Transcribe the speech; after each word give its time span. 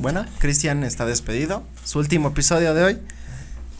bueno, 0.00 0.24
Cristian 0.38 0.82
está 0.82 1.04
despedido. 1.04 1.62
Su 1.84 1.98
último 1.98 2.28
episodio 2.28 2.74
de 2.74 2.82
hoy. 2.82 2.98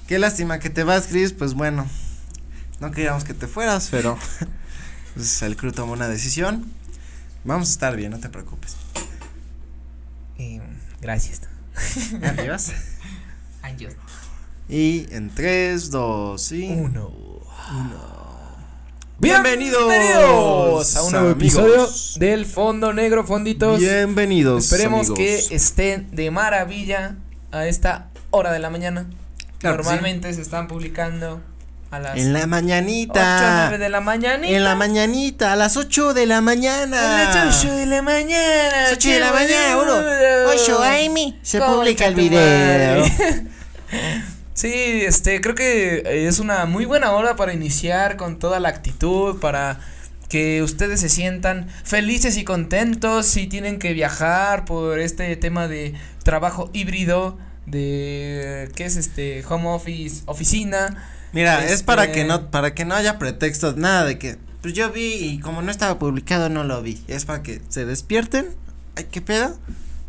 Qué 0.07 0.19
lástima 0.19 0.59
que 0.59 0.69
te 0.69 0.85
vas, 0.85 1.07
Chris. 1.07 1.33
Pues 1.33 1.55
bueno, 1.55 1.87
no 2.79 2.91
queríamos 2.91 3.25
que 3.25 3.33
te 3.33 3.47
fueras, 3.47 3.89
pero 3.91 4.19
pues, 5.15 5.43
el 5.43 5.57
crew 5.57 5.73
tomó 5.73 5.93
una 5.93 6.09
decisión. 6.09 6.71
Vamos 7.45 7.69
a 7.69 7.73
estar 7.73 7.97
bien, 7.97 8.11
no 8.11 8.21
te 8.21 8.29
preocupes. 8.29 8.77
Eh, 10.39 10.61
gracias. 11.01 11.43
Adiós. 12.23 12.73
Adiós. 13.62 13.95
Y 14.69 15.07
en 15.11 15.30
3, 15.30 15.91
2 15.91 16.52
y 16.52 16.71
Uno. 16.73 17.11
Bienvenidos, 19.20 19.87
Bienvenidos 19.87 20.97
a 20.97 21.02
un 21.02 21.12
nuevo 21.12 21.30
amigos. 21.33 21.66
episodio 21.66 21.88
del 22.20 22.47
Fondo 22.47 22.95
Negro 22.95 23.27
Fonditos. 23.27 23.78
Bienvenidos. 23.78 24.65
Esperemos 24.65 25.11
amigos. 25.11 25.19
que 25.19 25.55
estén 25.55 26.09
de 26.11 26.30
maravilla 26.30 27.16
a 27.52 27.66
esta 27.66 28.09
hora 28.30 28.51
de 28.51 28.61
la 28.61 28.70
mañana. 28.70 29.11
Claro 29.59 29.77
Normalmente 29.77 30.33
se 30.33 30.41
están 30.41 30.69
publicando 30.69 31.42
a 31.91 31.98
las 31.98 32.16
En 32.16 32.33
la 32.33 32.38
8 32.41 32.48
mañanita. 32.48 33.66
9 33.69 33.77
de 33.84 33.91
la 33.91 34.01
mañana. 34.01 34.48
En 34.48 34.64
la 34.64 34.75
mañanita, 34.75 35.52
a 35.52 35.56
las 35.56 35.77
8 35.77 36.14
de 36.14 36.25
la 36.25 36.41
mañana. 36.41 37.30
A 37.30 37.45
las 37.45 37.62
8 37.62 37.75
de 37.75 37.84
la 37.84 38.00
mañana. 38.00 38.89
8 38.91 39.09
de 39.11 39.20
la 39.20 39.33
mañana, 39.34 39.77
uno. 39.77 39.97
boludo. 39.97 40.48
8 40.48 40.83
Amy. 40.83 41.39
Se 41.42 41.59
Concha 41.59 41.75
publica 41.75 42.06
el 42.06 42.14
video. 42.14 43.05
Sí, 44.55 44.73
este, 44.73 45.41
creo 45.41 45.55
que 45.55 46.27
es 46.29 46.39
una 46.39 46.67
muy 46.67 46.85
buena 46.85 47.13
hora 47.13 47.37
para 47.37 47.55
iniciar 47.55 48.17
con 48.17 48.39
toda 48.39 48.61
la 48.61 48.69
actitud, 48.69 49.39
para 49.41 49.81
que 50.29 50.62
ustedes 50.62 51.01
se 51.01 51.09
sientan 51.09 51.69
felices 51.84 52.37
y 52.37 52.45
contentos 52.45 53.27
si 53.27 53.47
tienen 53.47 53.79
que 53.79 53.92
viajar 53.95 54.65
por 54.65 54.98
este 54.98 55.34
tema 55.37 55.67
de 55.67 55.95
trabajo 56.23 56.70
híbrido, 56.73 57.39
de 57.67 58.70
qué 58.75 58.84
es 58.84 58.97
este 58.97 59.45
home 59.48 59.69
office, 59.69 60.23
oficina. 60.27 61.03
Mira, 61.33 61.64
es 61.64 61.83
para 61.83 62.05
Este- 62.05 62.14
que 62.17 62.25
no 62.25 62.51
para 62.51 62.75
que 62.75 62.85
no 62.85 62.95
haya 62.95 63.19
pretextos, 63.19 63.77
nada 63.77 64.05
de 64.05 64.19
que 64.19 64.37
pues 64.62 64.75
yo 64.75 64.91
vi 64.92 65.14
y 65.14 65.39
como 65.41 65.62
no 65.62 65.70
estaba 65.70 65.98
publicado 65.98 66.48
no 66.48 66.64
lo 66.64 66.83
vi. 66.83 67.03
Es 67.09 67.25
para 67.25 67.42
que 67.42 67.62
se 67.69 67.87
despierten. 67.87 68.47
Ay, 68.97 69.07
¿qué 69.11 69.20
pedo? 69.20 69.57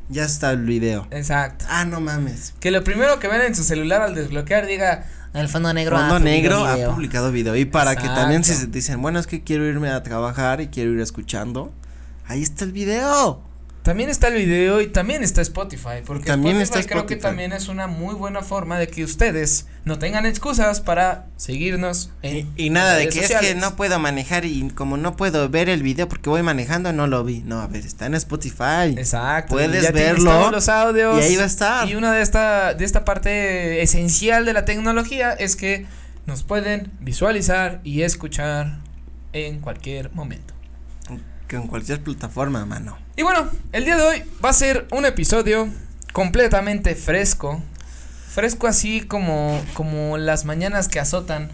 Ya 0.09 0.25
está 0.25 0.51
el 0.51 0.65
video. 0.65 1.07
Exacto. 1.11 1.65
Ah, 1.69 1.85
no 1.85 2.01
mames. 2.01 2.53
Que 2.59 2.71
lo 2.71 2.83
primero 2.83 3.19
que 3.19 3.27
ven 3.27 3.41
en 3.41 3.55
su 3.55 3.63
celular 3.63 4.01
al 4.01 4.13
desbloquear 4.15 4.65
diga 4.67 5.05
el 5.33 5.47
fondo 5.47 5.73
negro. 5.73 5.97
Fondo 5.97 6.15
ha 6.15 6.19
Negro 6.19 6.65
ha 6.65 6.75
video". 6.75 6.91
publicado 6.93 7.31
video 7.31 7.55
y 7.55 7.65
para 7.65 7.95
que 7.95 8.07
también 8.07 8.43
si 8.43 8.53
se 8.53 8.67
dicen, 8.67 9.01
bueno, 9.01 9.19
es 9.19 9.27
que 9.27 9.41
quiero 9.43 9.65
irme 9.65 9.89
a 9.89 10.03
trabajar 10.03 10.59
y 10.59 10.67
quiero 10.67 10.91
ir 10.91 10.99
escuchando, 10.99 11.71
ahí 12.27 12.41
está 12.41 12.65
el 12.65 12.73
video. 12.73 13.41
También 13.83 14.11
está 14.11 14.27
el 14.27 14.35
video 14.35 14.79
y 14.79 14.87
también 14.87 15.23
está 15.23 15.41
Spotify, 15.41 16.03
porque 16.05 16.25
También 16.25 16.57
Spotify 16.57 16.81
está 16.81 16.93
creo 16.93 17.05
que 17.07 17.15
también 17.15 17.51
es 17.51 17.67
una 17.67 17.87
muy 17.87 18.13
buena 18.13 18.43
forma 18.43 18.77
de 18.77 18.87
que 18.87 19.03
ustedes 19.03 19.65
no 19.85 19.97
tengan 19.97 20.27
excusas 20.27 20.81
para 20.81 21.25
seguirnos 21.35 22.11
en 22.21 22.51
Y, 22.55 22.65
y 22.65 22.69
nada 22.69 22.95
de 22.95 23.09
que 23.09 23.21
es 23.21 23.35
que 23.35 23.55
no 23.55 23.75
puedo 23.75 23.97
manejar 23.97 24.45
y 24.45 24.69
como 24.69 24.97
no 24.97 25.15
puedo 25.15 25.49
ver 25.49 25.67
el 25.67 25.81
video 25.81 26.07
porque 26.07 26.29
voy 26.29 26.43
manejando, 26.43 26.93
no 26.93 27.07
lo 27.07 27.23
vi. 27.23 27.41
No, 27.41 27.59
a 27.59 27.67
ver, 27.67 27.83
está 27.83 28.05
en 28.05 28.13
Spotify. 28.13 28.93
Exacto. 28.95 29.55
Puedes 29.55 29.81
ya 29.81 29.91
verlo, 29.91 30.29
todos 30.29 30.51
los 30.51 30.69
audios. 30.69 31.19
y 31.19 31.23
ahí 31.23 31.35
va 31.35 31.43
a 31.43 31.47
estar. 31.47 31.89
Y 31.89 31.95
una 31.95 32.13
de 32.13 32.21
esta 32.21 32.75
de 32.75 32.85
esta 32.85 33.03
parte 33.03 33.81
esencial 33.81 34.45
de 34.45 34.53
la 34.53 34.63
tecnología 34.63 35.33
es 35.33 35.55
que 35.55 35.87
nos 36.27 36.43
pueden 36.43 36.91
visualizar 36.99 37.81
y 37.83 38.03
escuchar 38.03 38.77
en 39.33 39.59
cualquier 39.59 40.11
momento. 40.11 40.53
Que 41.47 41.55
en 41.55 41.67
cualquier 41.67 42.01
plataforma, 42.01 42.65
mano. 42.65 42.97
Y 43.21 43.23
bueno, 43.23 43.51
el 43.71 43.85
día 43.85 43.97
de 43.97 44.01
hoy 44.01 44.23
va 44.43 44.49
a 44.49 44.53
ser 44.53 44.87
un 44.91 45.05
episodio 45.05 45.69
completamente 46.11 46.95
fresco. 46.95 47.61
Fresco 48.31 48.65
así 48.65 49.01
como, 49.01 49.63
como 49.75 50.17
las 50.17 50.43
mañanas 50.45 50.87
que 50.87 50.99
azotan 50.99 51.51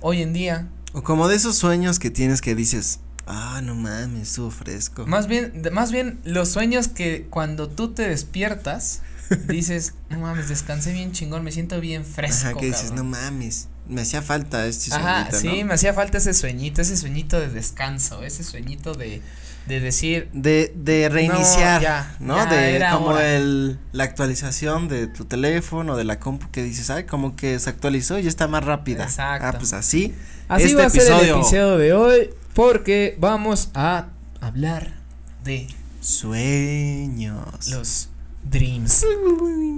hoy 0.00 0.22
en 0.22 0.32
día. 0.32 0.66
O 0.94 1.04
como 1.04 1.28
de 1.28 1.36
esos 1.36 1.56
sueños 1.56 2.00
que 2.00 2.10
tienes 2.10 2.40
que 2.40 2.56
dices, 2.56 2.98
ah, 3.28 3.60
no 3.62 3.76
mames, 3.76 4.30
estuvo 4.30 4.50
fresco. 4.50 5.06
Más 5.06 5.28
bien, 5.28 5.62
más 5.70 5.92
bien 5.92 6.18
los 6.24 6.50
sueños 6.50 6.88
que 6.88 7.28
cuando 7.30 7.68
tú 7.68 7.94
te 7.94 8.08
despiertas, 8.08 9.02
dices, 9.46 9.94
no 10.10 10.18
mames, 10.18 10.48
descansé 10.48 10.92
bien 10.92 11.12
chingón, 11.12 11.44
me 11.44 11.52
siento 11.52 11.80
bien 11.80 12.04
fresco. 12.04 12.48
Ajá, 12.48 12.58
que 12.58 12.66
dices, 12.66 12.90
no 12.90 13.04
cabrón". 13.04 13.10
mames, 13.10 13.68
me 13.88 14.00
hacía 14.00 14.20
falta 14.20 14.66
este 14.66 14.92
Ajá, 14.92 15.30
sueñito, 15.30 15.38
sí, 15.38 15.60
¿no? 15.60 15.68
me 15.68 15.74
hacía 15.74 15.94
falta 15.94 16.18
ese 16.18 16.34
sueñito, 16.34 16.82
ese 16.82 16.96
sueñito 16.96 17.38
de 17.38 17.50
descanso, 17.50 18.24
ese 18.24 18.42
sueñito 18.42 18.94
de, 18.94 19.22
de 19.68 19.80
decir, 19.80 20.28
De, 20.32 20.72
de 20.74 21.08
reiniciar, 21.08 21.80
ya, 21.82 22.16
¿no? 22.20 22.36
ya 22.36 22.46
de 22.46 22.74
era 22.76 22.92
como 22.92 23.08
hora. 23.08 23.36
el, 23.36 23.78
la 23.92 24.04
actualización 24.04 24.88
de 24.88 25.06
tu 25.06 25.24
teléfono, 25.26 25.96
de 25.96 26.04
la 26.04 26.18
compu 26.18 26.50
que 26.50 26.62
dices, 26.62 26.90
ay, 26.90 27.04
como 27.04 27.36
que 27.36 27.58
se 27.58 27.70
actualizó 27.70 28.18
y 28.18 28.26
está 28.26 28.48
más 28.48 28.64
rápida. 28.64 29.04
Exacto. 29.04 29.46
Ah, 29.46 29.52
pues 29.58 29.72
así. 29.74 30.14
Así 30.48 30.64
este 30.64 30.76
va 30.76 30.86
a 30.86 30.90
ser 30.90 31.02
el 31.02 31.30
episodio 31.30 31.76
de 31.78 31.92
hoy 31.92 32.30
porque 32.54 33.16
vamos 33.20 33.70
a 33.74 34.06
hablar 34.40 34.92
de 35.44 35.68
Sueños. 36.00 37.68
los 37.70 38.08
dreams. 38.44 39.04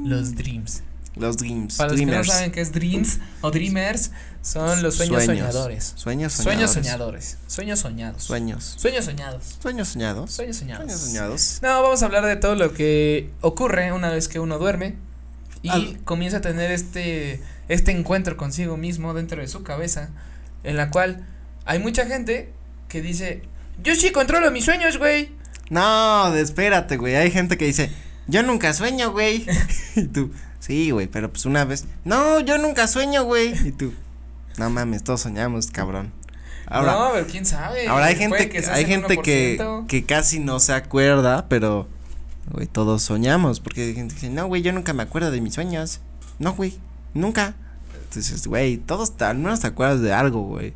Los 0.04 0.34
dreams. 0.34 0.82
Los 1.16 1.36
dreams. 1.36 1.76
Para 1.76 1.90
los 1.90 2.00
que 2.00 2.06
no 2.06 2.22
saben 2.24 2.52
qué 2.52 2.60
es 2.60 2.72
dreams 2.72 3.18
o 3.40 3.50
dreamers, 3.50 4.12
son 4.42 4.82
los 4.82 4.94
sueños, 4.94 5.24
soñadores. 5.24 5.92
Sueños 5.96 6.32
Sueños 6.32 6.70
soñadores. 6.72 7.36
Sueños 7.48 7.80
soñados. 7.80 8.22
Sueños. 8.22 8.74
Sueños 8.78 9.04
soñados. 9.04 9.56
Sueños 9.60 9.88
soñados. 9.88 10.30
Sueños 10.32 10.56
soñados. 10.56 10.86
Sueños 10.86 11.00
soñados. 11.00 11.58
No, 11.62 11.82
vamos 11.82 12.02
a 12.02 12.06
hablar 12.06 12.24
de 12.24 12.36
todo 12.36 12.54
lo 12.54 12.72
que 12.72 13.30
ocurre 13.40 13.92
una 13.92 14.10
vez 14.10 14.28
que 14.28 14.38
uno 14.38 14.58
duerme 14.58 14.94
y 15.62 15.68
Al- 15.68 15.98
comienza 16.04 16.38
a 16.38 16.40
tener 16.40 16.70
este 16.70 17.42
este 17.68 17.90
encuentro 17.92 18.36
consigo 18.36 18.76
mismo 18.76 19.12
dentro 19.14 19.40
de 19.40 19.48
su 19.48 19.62
cabeza 19.62 20.10
en 20.64 20.76
la 20.76 20.90
cual 20.90 21.26
hay 21.66 21.78
mucha 21.80 22.06
gente 22.06 22.52
que 22.88 23.02
dice, 23.02 23.42
"Yo 23.82 23.94
sí 23.94 24.10
controlo 24.12 24.50
mis 24.50 24.64
sueños, 24.64 24.96
güey." 24.96 25.32
No, 25.70 26.34
espérate, 26.34 26.96
güey. 26.96 27.14
Hay 27.16 27.30
gente 27.30 27.56
que 27.56 27.64
dice, 27.66 27.90
yo 28.26 28.42
nunca 28.42 28.72
sueño, 28.72 29.12
güey. 29.12 29.46
y 29.96 30.04
tú, 30.04 30.32
sí, 30.60 30.90
güey, 30.92 31.08
pero 31.08 31.30
pues 31.32 31.44
una 31.46 31.64
vez. 31.64 31.86
No, 32.04 32.38
yo 32.40 32.56
nunca 32.58 32.86
sueño, 32.86 33.24
güey. 33.24 33.52
Y 33.66 33.72
tú, 33.72 33.92
no 34.58 34.70
mames, 34.70 35.02
todos 35.02 35.20
soñamos, 35.22 35.66
cabrón. 35.72 36.12
Ahora, 36.66 36.92
no, 36.92 37.10
pero 37.14 37.26
quién 37.26 37.44
sabe. 37.44 37.88
ahora 37.88 38.06
hay 38.06 38.14
gente, 38.16 38.48
que 38.48 38.58
hay 38.64 38.84
gente 38.84 39.16
que, 39.18 39.58
1%. 39.58 39.86
que 39.88 40.04
casi 40.04 40.38
no 40.38 40.60
se 40.60 40.72
acuerda, 40.72 41.46
pero, 41.48 41.88
güey, 42.52 42.68
todos 42.68 43.02
soñamos. 43.02 43.58
Porque 43.58 43.82
hay 43.82 43.94
gente 43.94 44.14
que 44.14 44.20
dice, 44.20 44.32
no, 44.32 44.46
güey, 44.46 44.62
yo 44.62 44.72
nunca 44.72 44.92
me 44.92 45.02
acuerdo 45.02 45.32
de 45.32 45.40
mis 45.40 45.54
sueños. 45.54 46.00
No, 46.38 46.52
güey, 46.54 46.78
nunca. 47.12 47.54
Entonces, 48.04 48.46
güey, 48.46 48.76
todos 48.76 49.16
te- 49.16 49.24
al 49.24 49.38
menos 49.38 49.60
te 49.60 49.66
acuerdas 49.66 50.00
de 50.00 50.12
algo, 50.12 50.42
güey. 50.42 50.70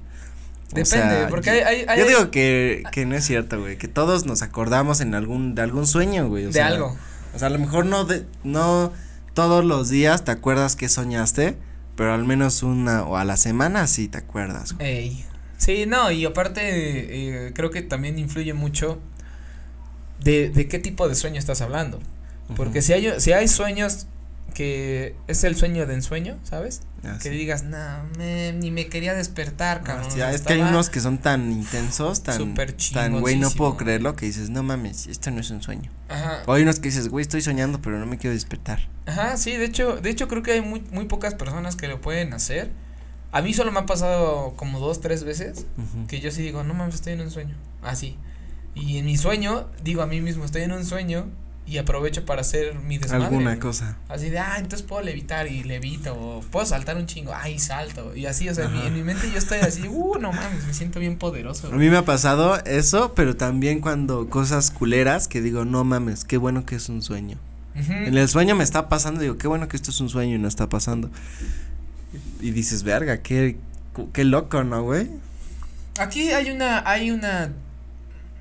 O 0.73 0.75
Depende, 0.75 0.87
sea, 0.89 1.29
porque 1.31 1.51
yo- 1.51 1.53
hay- 1.53 1.63
hay- 1.81 1.85
hay- 1.89 1.99
Yo 2.01 2.07
digo 2.09 2.31
que, 2.33 2.83
que 2.91 3.07
no 3.07 3.15
es 3.15 3.25
cierto, 3.25 3.61
güey, 3.61 3.79
que 3.79 3.87
todos 3.87 4.27
nos 4.27 4.43
acordamos 4.43 5.01
en 5.01 5.15
algún, 5.15 5.55
de 5.55 5.63
algún 5.63 5.87
sueño, 5.87 6.27
güey. 6.29 6.45
o 6.45 6.47
de 6.49 6.55
sea, 6.55 6.67
algo. 6.69 6.97
O 7.35 7.39
sea, 7.39 7.47
a 7.47 7.51
lo 7.51 7.59
mejor 7.61 7.87
no 7.87 8.05
de, 8.05 8.27
no 8.43 8.93
todos 9.35 9.65
los 9.65 9.89
días 9.89 10.25
te 10.25 10.31
acuerdas 10.31 10.77
que 10.77 10.89
soñaste, 10.89 11.57
pero 11.97 12.15
al 12.15 12.25
menos 12.25 12.63
una 12.63 13.03
o 13.03 13.17
a 13.17 13.25
la 13.25 13.37
semana 13.37 13.87
sí 13.87 14.09
te 14.09 14.19
acuerdas. 14.19 14.75
Ey. 14.79 15.25
Sí, 15.59 15.87
no, 15.87 16.11
y 16.11 16.25
aparte 16.25 16.61
eh, 16.63 17.53
creo 17.55 17.71
que 17.71 17.83
también 17.83 18.19
influye 18.19 18.55
mucho 18.55 18.99
de, 20.21 20.51
de 20.51 20.69
qué 20.69 20.79
tipo 20.79 21.09
de 21.09 21.15
sueño 21.15 21.39
estás 21.39 21.61
hablando. 21.61 22.01
Porque 22.57 22.83
si 22.83 22.93
hay 22.93 23.21
si 23.21 23.33
hay 23.33 23.49
sueños 23.49 24.07
que 24.55 25.15
es 25.27 25.45
el 25.45 25.57
sueño 25.57 25.85
de 25.87 25.95
ensueño, 25.95 26.39
¿sabes? 26.45 26.81
Ah, 27.05 27.19
Que 27.23 27.29
sí. 27.29 27.37
digas, 27.37 27.65
no, 27.65 27.77
me, 28.17 28.53
ni 28.53 28.71
me 28.71 28.87
quería 28.87 29.13
despertar, 29.13 29.81
Ah, 29.83 29.85
cabrón. 29.85 30.11
sí, 30.11 30.21
es 30.23 30.41
que 30.43 30.55
hay 30.55 30.63
unos 30.63 30.89
que 30.89 31.01
son 31.01 31.19
tan 31.19 31.53
intensos, 31.53 32.23
tan, 32.23 32.55
tan 32.95 33.21
güey, 33.21 33.37
no 33.37 33.51
puedo 33.51 33.77
creerlo, 33.77 34.17
que 34.17 34.25
dices, 34.27 34.49
no 34.49 34.63
mames, 34.63 35.07
esto 35.09 35.31
no 35.31 35.41
es 35.41 35.51
un 35.51 35.61
sueño. 35.61 35.91
Ajá. 36.09 36.43
O 36.47 36.53
hay 36.55 36.63
unos 36.63 36.77
que 36.81 36.89
dices, 36.89 37.09
güey, 37.09 37.23
estoy 37.23 37.43
soñando, 37.43 37.83
pero 37.83 37.99
no 37.99 38.07
me 38.07 38.17
quiero 38.17 38.33
despertar. 38.33 38.89
Ajá, 39.07 39.37
sí, 39.37 39.53
de 39.57 39.67
hecho, 39.67 39.97
de 39.97 40.09
hecho 40.09 40.29
creo 40.29 40.43
que 40.43 40.53
hay 40.53 40.61
muy, 40.63 40.81
muy 40.93 41.05
pocas 41.07 41.35
personas 41.35 41.77
que 41.77 41.89
lo 41.89 42.01
pueden 42.01 42.33
hacer. 42.33 42.71
A 43.33 43.43
mí 43.43 43.53
solo 43.53 43.73
me 43.73 43.81
ha 43.81 43.87
pasado 43.87 44.55
como 44.57 44.79
dos, 44.79 45.01
tres 45.01 45.25
veces 45.25 45.67
que 46.09 46.21
yo 46.21 46.31
sí 46.31 46.41
digo, 46.43 46.63
no 46.63 46.73
mames, 46.73 46.95
estoy 46.95 47.15
en 47.15 47.21
un 47.21 47.31
sueño. 47.31 47.57
Así. 47.83 48.17
Y 48.77 48.99
en 48.99 49.05
mi 49.07 49.17
sueño, 49.17 49.69
digo 49.83 50.03
a 50.03 50.07
mí 50.07 50.21
mismo, 50.21 50.45
estoy 50.45 50.63
en 50.63 50.73
un 50.73 50.85
sueño 50.85 51.27
y 51.67 51.79
aprovecho 51.79 52.25
para 52.27 52.43
hacer 52.43 52.75
mi 52.75 52.99
desmadre. 52.99 53.25
Alguna 53.25 53.59
cosa. 53.59 53.97
Así 54.09 54.29
de, 54.29 54.39
ah, 54.39 54.57
entonces 54.59 54.87
puedo 54.87 55.03
levitar 55.03 55.47
y 55.47 55.63
levito, 55.65 56.15
o 56.15 56.41
puedo 56.43 56.67
saltar 56.67 56.97
un 56.97 57.07
chingo, 57.07 57.33
ay, 57.35 57.59
salto. 57.59 58.15
Y 58.15 58.27
así, 58.27 58.49
o 58.49 58.55
sea, 58.55 58.67
en 58.67 58.73
mi, 58.73 58.79
Ajá. 58.81 58.89
en 58.89 58.95
mi 58.95 59.03
mente 59.03 59.31
yo 59.31 59.39
estoy 59.39 59.59
así, 59.61 59.89
uh, 59.89 60.19
no 60.19 60.33
mames, 60.33 60.67
me 60.67 60.75
siento 60.75 61.01
bien 61.01 61.17
poderoso. 61.17 61.69
A 61.69 61.77
mí 61.77 61.89
me 61.89 61.97
ha 61.97 62.05
pasado 62.05 62.63
eso, 62.65 63.15
pero 63.15 63.37
también 63.37 63.81
cuando 63.81 64.29
cosas 64.29 64.71
culeras 64.71 65.27
que 65.27 65.41
digo, 65.41 65.65
no 65.65 65.85
mames, 65.85 66.25
qué 66.25 66.37
bueno 66.37 66.67
que 66.67 66.77
es 66.77 66.89
un 66.89 67.03
sueño. 67.03 67.39
En 67.75 68.17
el 68.17 68.29
sueño 68.29 68.55
me 68.55 68.63
está 68.63 68.89
pasando, 68.89 69.21
digo, 69.21 69.37
qué 69.37 69.49
bueno 69.49 69.67
que 69.67 69.77
esto 69.77 69.91
es 69.91 70.01
un 70.01 70.09
sueño 70.09 70.37
y 70.37 70.39
no 70.39 70.47
está 70.47 70.69
pasando. 70.69 71.11
Y 72.41 72.53
dices, 72.53 72.85
verga, 72.85 73.21
qué, 73.21 73.57
qué 74.13 74.23
loco, 74.23 74.63
¿no, 74.63 74.83
güey? 74.85 75.11
Aquí 75.99 76.31
hay 76.31 76.51
una, 76.51 76.89
hay 76.89 77.11
una, 77.11 77.51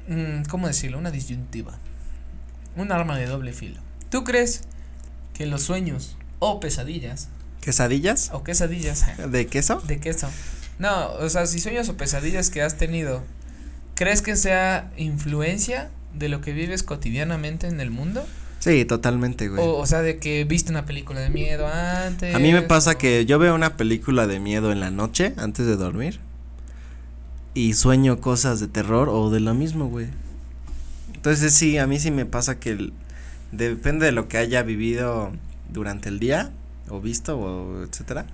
mm, 0.07 0.43
¿cómo 0.49 0.67
decirlo? 0.67 0.99
Una 0.99 1.09
disyuntiva. 1.09 1.79
Un 2.75 2.91
arma 2.91 3.17
de 3.17 3.25
doble 3.27 3.53
filo. 3.53 3.79
¿Tú 4.09 4.23
crees 4.23 4.61
que 5.33 5.45
los 5.45 5.63
sueños 5.63 6.17
o 6.39 6.59
pesadillas 6.59 7.29
¿Quesadillas? 7.61 8.29
o 8.33 8.43
quesadillas 8.43 9.05
¿De 9.31 9.47
queso? 9.47 9.81
de 9.87 9.99
queso. 9.99 10.27
No, 10.79 11.11
o 11.13 11.29
sea, 11.29 11.45
si 11.45 11.59
sueños 11.59 11.87
o 11.89 11.95
pesadillas 11.97 12.49
que 12.49 12.61
has 12.61 12.77
tenido, 12.77 13.23
¿crees 13.95 14.21
que 14.21 14.35
sea 14.35 14.91
influencia 14.97 15.89
de 16.13 16.29
lo 16.29 16.41
que 16.41 16.51
vives 16.51 16.83
cotidianamente 16.83 17.67
en 17.67 17.79
el 17.79 17.89
mundo? 17.91 18.25
Sí, 18.59 18.85
totalmente, 18.85 19.49
güey. 19.49 19.61
O, 19.61 19.77
o 19.77 19.85
sea, 19.85 20.01
de 20.01 20.17
que 20.17 20.43
viste 20.45 20.71
una 20.71 20.85
película 20.85 21.19
de 21.19 21.29
miedo 21.29 21.67
antes. 21.67 22.33
A 22.35 22.39
mí 22.39 22.51
me 22.53 22.61
pasa 22.63 22.91
o- 22.91 22.97
que 22.97 23.25
yo 23.25 23.37
veo 23.39 23.53
una 23.55 23.77
película 23.77 24.25
de 24.27 24.39
miedo 24.39 24.71
en 24.71 24.79
la 24.79 24.89
noche 24.91 25.33
antes 25.37 25.65
de 25.65 25.75
dormir 25.77 26.19
y 27.53 27.73
sueño 27.73 28.19
cosas 28.19 28.59
de 28.59 28.67
terror 28.67 29.09
o 29.09 29.29
de 29.29 29.39
lo 29.39 29.53
mismo, 29.53 29.87
güey. 29.89 30.07
Entonces 31.23 31.53
sí, 31.53 31.77
a 31.77 31.87
mí 31.87 31.99
sí 32.01 32.11
me 32.11 32.25
pasa 32.25 32.59
que 32.59 32.71
el- 32.71 32.91
depende 33.53 34.05
de 34.05 34.11
lo 34.11 34.27
que 34.27 34.37
haya 34.37 34.61
vivido 34.61 35.31
durante 35.69 36.09
el 36.09 36.19
día 36.19 36.51
o 36.89 36.99
visto 36.99 37.37
o 37.39 37.83
etcétera. 37.83 38.25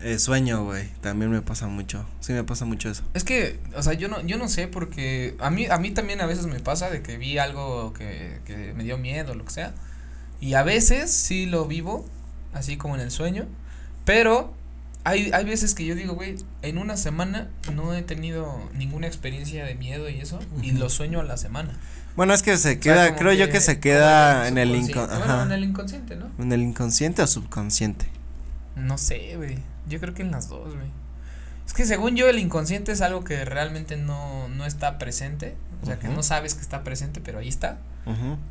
eh, 0.00 0.18
sueño, 0.20 0.64
güey, 0.64 0.88
también 1.00 1.30
me 1.30 1.40
pasa 1.42 1.66
mucho. 1.66 2.06
Sí 2.20 2.32
me 2.32 2.44
pasa 2.44 2.64
mucho 2.66 2.88
eso. 2.90 3.02
Es 3.14 3.24
que, 3.24 3.58
o 3.74 3.82
sea, 3.82 3.94
yo 3.94 4.08
no, 4.08 4.20
yo 4.24 4.36
no 4.36 4.48
sé 4.48 4.68
porque 4.68 5.34
a 5.40 5.50
mí, 5.50 5.66
a 5.66 5.78
mí 5.78 5.90
también 5.90 6.20
a 6.20 6.26
veces 6.26 6.46
me 6.46 6.60
pasa 6.60 6.90
de 6.90 7.02
que 7.02 7.16
vi 7.16 7.38
algo 7.38 7.92
que, 7.94 8.38
que 8.44 8.74
me 8.74 8.84
dio 8.84 8.96
miedo, 8.98 9.34
lo 9.34 9.44
que 9.44 9.50
sea. 9.52 9.74
Y 10.40 10.54
a 10.54 10.62
veces 10.62 11.10
sí 11.10 11.46
lo 11.46 11.66
vivo, 11.66 12.04
así 12.52 12.76
como 12.76 12.94
en 12.96 13.00
el 13.00 13.10
sueño, 13.10 13.46
pero 14.04 14.52
hay, 15.04 15.30
hay 15.32 15.44
veces 15.44 15.74
que 15.74 15.84
yo 15.84 15.94
digo, 15.94 16.14
güey, 16.14 16.36
en 16.62 16.78
una 16.78 16.96
semana 16.96 17.48
no 17.74 17.94
he 17.94 18.02
tenido 18.02 18.58
ninguna 18.74 19.06
experiencia 19.06 19.64
de 19.64 19.74
miedo 19.74 20.08
y 20.08 20.20
eso, 20.20 20.40
y 20.62 20.72
lo 20.72 20.88
sueño 20.90 21.20
a 21.20 21.24
la 21.24 21.36
semana. 21.36 21.78
Bueno, 22.16 22.32
es 22.32 22.42
que 22.42 22.56
se 22.56 22.68
O 22.68 22.72
sea, 22.72 22.80
queda, 22.80 23.16
creo 23.16 23.32
yo 23.32 23.50
que 23.50 23.60
se 23.60 23.80
queda 23.80 24.48
en 24.48 24.56
el 24.56 24.74
inconsciente. 24.74 25.18
Bueno, 25.18 25.42
en 25.42 25.52
el 25.52 25.64
inconsciente, 25.64 26.16
¿no? 26.16 26.30
¿En 26.38 26.52
el 26.52 26.62
inconsciente 26.62 27.22
o 27.22 27.26
subconsciente? 27.26 28.06
No 28.76 28.98
sé, 28.98 29.36
güey. 29.36 29.58
Yo 29.88 30.00
creo 30.00 30.14
que 30.14 30.22
en 30.22 30.30
las 30.30 30.48
dos, 30.48 30.74
güey. 30.74 30.88
Es 31.66 31.72
que 31.72 31.84
según 31.84 32.14
yo 32.14 32.28
el 32.28 32.38
inconsciente 32.38 32.92
es 32.92 33.00
algo 33.00 33.24
que 33.24 33.44
realmente 33.44 33.96
no, 33.96 34.48
no 34.48 34.64
está 34.64 34.98
presente. 34.98 35.56
O 35.82 35.86
sea, 35.86 35.98
que 35.98 36.08
no 36.08 36.22
sabes 36.22 36.54
que 36.54 36.62
está 36.62 36.82
presente, 36.82 37.20
pero 37.22 37.40
ahí 37.40 37.48
está. 37.48 37.78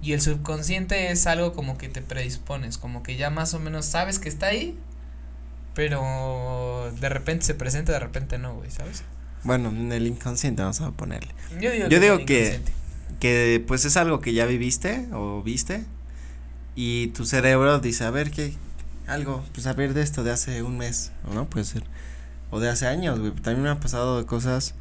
Y 0.02 0.14
el 0.14 0.22
subconsciente 0.22 1.12
es 1.12 1.26
algo 1.26 1.54
como 1.54 1.78
que 1.78 1.88
te 1.90 2.02
predispones, 2.02 2.78
como 2.78 3.02
que 3.02 3.16
ya 3.16 3.30
más 3.30 3.54
o 3.54 3.60
menos 3.60 3.86
sabes 3.86 4.20
que 4.20 4.28
está 4.30 4.48
ahí, 4.48 4.78
pero 5.74 6.92
de 7.00 7.10
repente 7.10 7.46
se 7.46 7.56
presenta, 7.56 7.92
de 7.92 8.00
repente 8.00 8.38
no, 8.38 8.56
güey, 8.56 8.70
¿sabes? 8.72 9.04
Bueno, 9.44 9.70
en 9.70 9.92
el 9.92 10.08
inconsciente 10.08 10.62
vamos 10.62 10.80
a 10.82 10.92
ponerle. 10.92 11.32
Yo 11.60 11.72
digo 11.72 12.20
Yo 12.20 12.26
que- 12.26 12.62
que 13.20 13.64
pues 13.68 13.86
es 13.86 13.96
algo 13.98 14.20
que 14.22 14.34
ya 14.34 14.46
viviste 14.46 15.08
o 15.14 15.42
viste 15.44 15.86
y 16.76 17.08
tu 17.08 17.26
cerebro 17.26 17.80
dice, 17.80 18.04
a 18.04 18.12
ver, 18.12 18.32
¿qué? 18.32 18.54
Algo, 19.08 19.44
pues 19.54 19.68
a 19.68 19.74
ver 19.74 19.94
de 19.94 20.02
esto 20.02 20.24
de 20.24 20.32
hace 20.32 20.64
un 20.64 20.78
mes, 20.78 21.12
¿o 21.30 21.34
no? 21.34 21.46
Puede 21.50 21.66
ser. 21.66 21.84
O 22.52 22.60
de 22.60 22.70
hace 22.70 22.88
años, 22.88 23.20
güey. 23.20 23.32
También 23.34 23.64
me 23.64 23.70
han 23.70 23.80
pasado 23.80 24.26
cosas, 24.26 24.76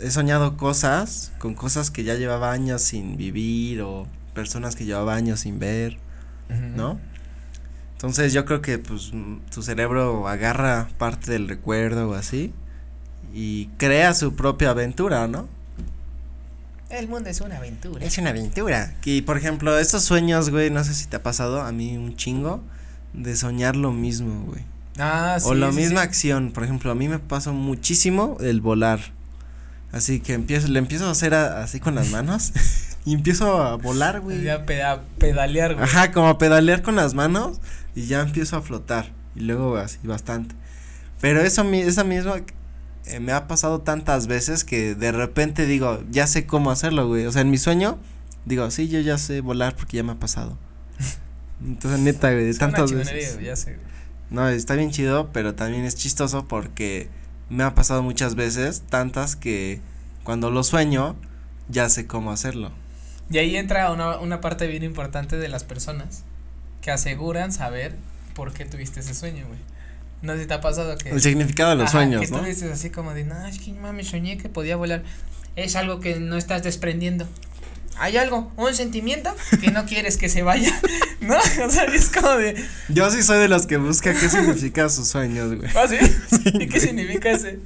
he 0.00 0.10
soñado 0.10 0.56
cosas 0.56 1.32
con 1.38 1.54
cosas 1.54 1.90
que 1.90 2.04
ya 2.04 2.14
llevaba 2.14 2.52
años 2.52 2.82
sin 2.82 3.16
vivir 3.16 3.82
o 3.82 4.06
personas 4.34 4.74
que 4.76 4.84
llevaba 4.84 5.14
años 5.14 5.40
sin 5.40 5.58
ver. 5.58 5.98
¿no? 6.76 7.00
Entonces 8.02 8.32
yo 8.32 8.44
creo 8.44 8.60
que 8.60 8.78
pues 8.78 9.12
mm, 9.12 9.36
tu 9.54 9.62
cerebro 9.62 10.26
agarra 10.26 10.88
parte 10.98 11.30
del 11.30 11.48
recuerdo 11.48 12.10
o 12.10 12.14
así 12.14 12.52
y 13.32 13.66
crea 13.78 14.12
su 14.14 14.34
propia 14.34 14.70
aventura, 14.70 15.28
¿no? 15.28 15.48
El 16.90 17.06
mundo 17.08 17.30
es 17.30 17.40
una 17.40 17.58
aventura. 17.58 18.04
Es 18.04 18.18
una 18.18 18.30
aventura. 18.30 18.92
Y 19.04 19.22
por 19.22 19.36
ejemplo, 19.38 19.78
estos 19.78 20.02
sueños, 20.02 20.50
güey, 20.50 20.68
no 20.70 20.82
sé 20.84 20.94
si 20.94 21.06
te 21.06 21.16
ha 21.16 21.22
pasado, 21.22 21.62
a 21.62 21.70
mí 21.72 21.96
un 21.96 22.16
chingo, 22.16 22.60
de 23.14 23.36
soñar 23.36 23.76
lo 23.76 23.92
mismo, 23.92 24.44
güey. 24.46 24.62
Ah, 24.98 25.38
sí. 25.40 25.48
o 25.48 25.54
la 25.54 25.70
sí, 25.70 25.76
misma 25.76 26.00
sí. 26.02 26.06
acción. 26.08 26.50
Por 26.52 26.64
ejemplo, 26.64 26.90
a 26.90 26.94
mí 26.94 27.08
me 27.08 27.18
pasa 27.20 27.52
muchísimo 27.52 28.36
el 28.40 28.60
volar. 28.60 29.00
Así 29.92 30.20
que 30.20 30.32
empiezo, 30.34 30.68
le 30.68 30.78
empiezo 30.80 31.06
a 31.06 31.12
hacer 31.12 31.34
a- 31.34 31.62
así 31.62 31.78
con 31.80 31.94
las 31.94 32.10
manos 32.10 32.52
y 33.06 33.14
empiezo 33.14 33.62
a 33.62 33.76
volar, 33.76 34.20
güey. 34.20 34.42
Peda- 34.66 35.02
pedalear, 35.18 35.74
güey. 35.74 35.84
Ajá, 35.84 36.12
como 36.12 36.28
a 36.28 36.36
pedalear 36.38 36.82
con 36.82 36.96
las 36.96 37.14
manos 37.14 37.58
y 37.94 38.06
ya 38.06 38.20
empiezo 38.20 38.56
a 38.56 38.62
flotar. 38.62 39.12
Y 39.34 39.40
luego 39.40 39.76
así 39.76 39.98
bastante. 40.02 40.54
Pero 41.20 41.40
eso 41.40 41.62
esa 41.72 42.04
misma 42.04 42.42
eh, 43.06 43.20
me 43.20 43.32
ha 43.32 43.46
pasado 43.46 43.80
tantas 43.80 44.26
veces 44.26 44.64
que 44.64 44.94
de 44.94 45.12
repente 45.12 45.66
digo, 45.66 46.02
ya 46.10 46.26
sé 46.26 46.46
cómo 46.46 46.70
hacerlo, 46.70 47.08
güey. 47.08 47.26
O 47.26 47.32
sea, 47.32 47.42
en 47.42 47.50
mi 47.50 47.58
sueño 47.58 47.98
digo, 48.44 48.70
sí, 48.70 48.88
yo 48.88 49.00
ya 49.00 49.18
sé 49.18 49.40
volar 49.40 49.76
porque 49.76 49.96
ya 49.96 50.02
me 50.02 50.12
ha 50.12 50.18
pasado. 50.18 50.58
Entonces, 51.64 52.00
neta, 52.00 52.32
güey, 52.32 52.46
de 52.46 52.54
tantas 52.54 52.92
veces. 52.92 53.40
ya 53.40 53.56
sé. 53.56 53.74
güey. 53.74 53.92
No, 54.30 54.48
está 54.48 54.74
bien 54.74 54.90
chido, 54.90 55.30
pero 55.32 55.54
también 55.54 55.84
es 55.84 55.94
chistoso 55.94 56.48
porque 56.48 57.08
me 57.50 57.64
ha 57.64 57.74
pasado 57.74 58.02
muchas 58.02 58.34
veces, 58.34 58.82
tantas 58.88 59.36
que 59.36 59.80
cuando 60.24 60.50
lo 60.50 60.64
sueño, 60.64 61.16
ya 61.68 61.88
sé 61.88 62.06
cómo 62.06 62.32
hacerlo. 62.32 62.72
Y 63.30 63.38
ahí 63.38 63.56
entra 63.56 63.92
una, 63.92 64.18
una 64.18 64.40
parte 64.40 64.66
bien 64.66 64.82
importante 64.82 65.36
de 65.36 65.48
las 65.48 65.64
personas 65.64 66.24
que 66.82 66.90
aseguran 66.90 67.52
saber 67.52 67.94
por 68.34 68.52
qué 68.52 68.66
tuviste 68.66 69.00
ese 69.00 69.14
sueño, 69.14 69.46
güey. 69.46 69.58
No 70.20 70.34
sé 70.34 70.42
si 70.42 70.46
te 70.46 70.54
ha 70.54 70.60
pasado 70.60 70.96
que. 70.98 71.08
El 71.10 71.20
significado 71.20 71.70
de 71.70 71.76
los 71.76 71.84
Ajá, 71.88 71.98
sueños, 71.98 72.20
que 72.22 72.30
¿no? 72.30 72.40
tú 72.40 72.44
dices 72.44 72.70
así 72.70 72.90
como 72.90 73.14
de, 73.14 73.24
no, 73.24 73.46
es 73.46 73.58
que 73.58 73.72
mames, 73.72 74.08
soñé 74.08 74.36
que 74.36 74.48
podía 74.48 74.76
volar. 74.76 75.02
Es 75.56 75.76
algo 75.76 76.00
que 76.00 76.20
no 76.20 76.36
estás 76.36 76.62
desprendiendo. 76.62 77.26
Hay 77.98 78.16
algo, 78.16 78.50
un 78.56 78.74
sentimiento 78.74 79.34
que 79.60 79.70
no 79.70 79.84
quieres 79.84 80.16
que 80.16 80.30
se 80.30 80.42
vaya, 80.42 80.72
¿no? 81.20 81.36
O 81.36 81.70
sea, 81.70 81.84
es 81.84 82.08
como 82.08 82.30
de, 82.30 82.56
Yo 82.88 83.10
sí 83.10 83.22
soy 83.22 83.38
de 83.38 83.48
los 83.48 83.66
que 83.66 83.76
busca 83.76 84.14
qué 84.14 84.28
significa 84.30 84.88
sus 84.88 85.08
sueños, 85.08 85.54
güey. 85.54 85.70
¿ah, 85.76 85.86
sí? 85.86 85.98
¿Y 86.54 86.68
qué 86.68 86.80
significa 86.80 87.30
ese? 87.30 87.58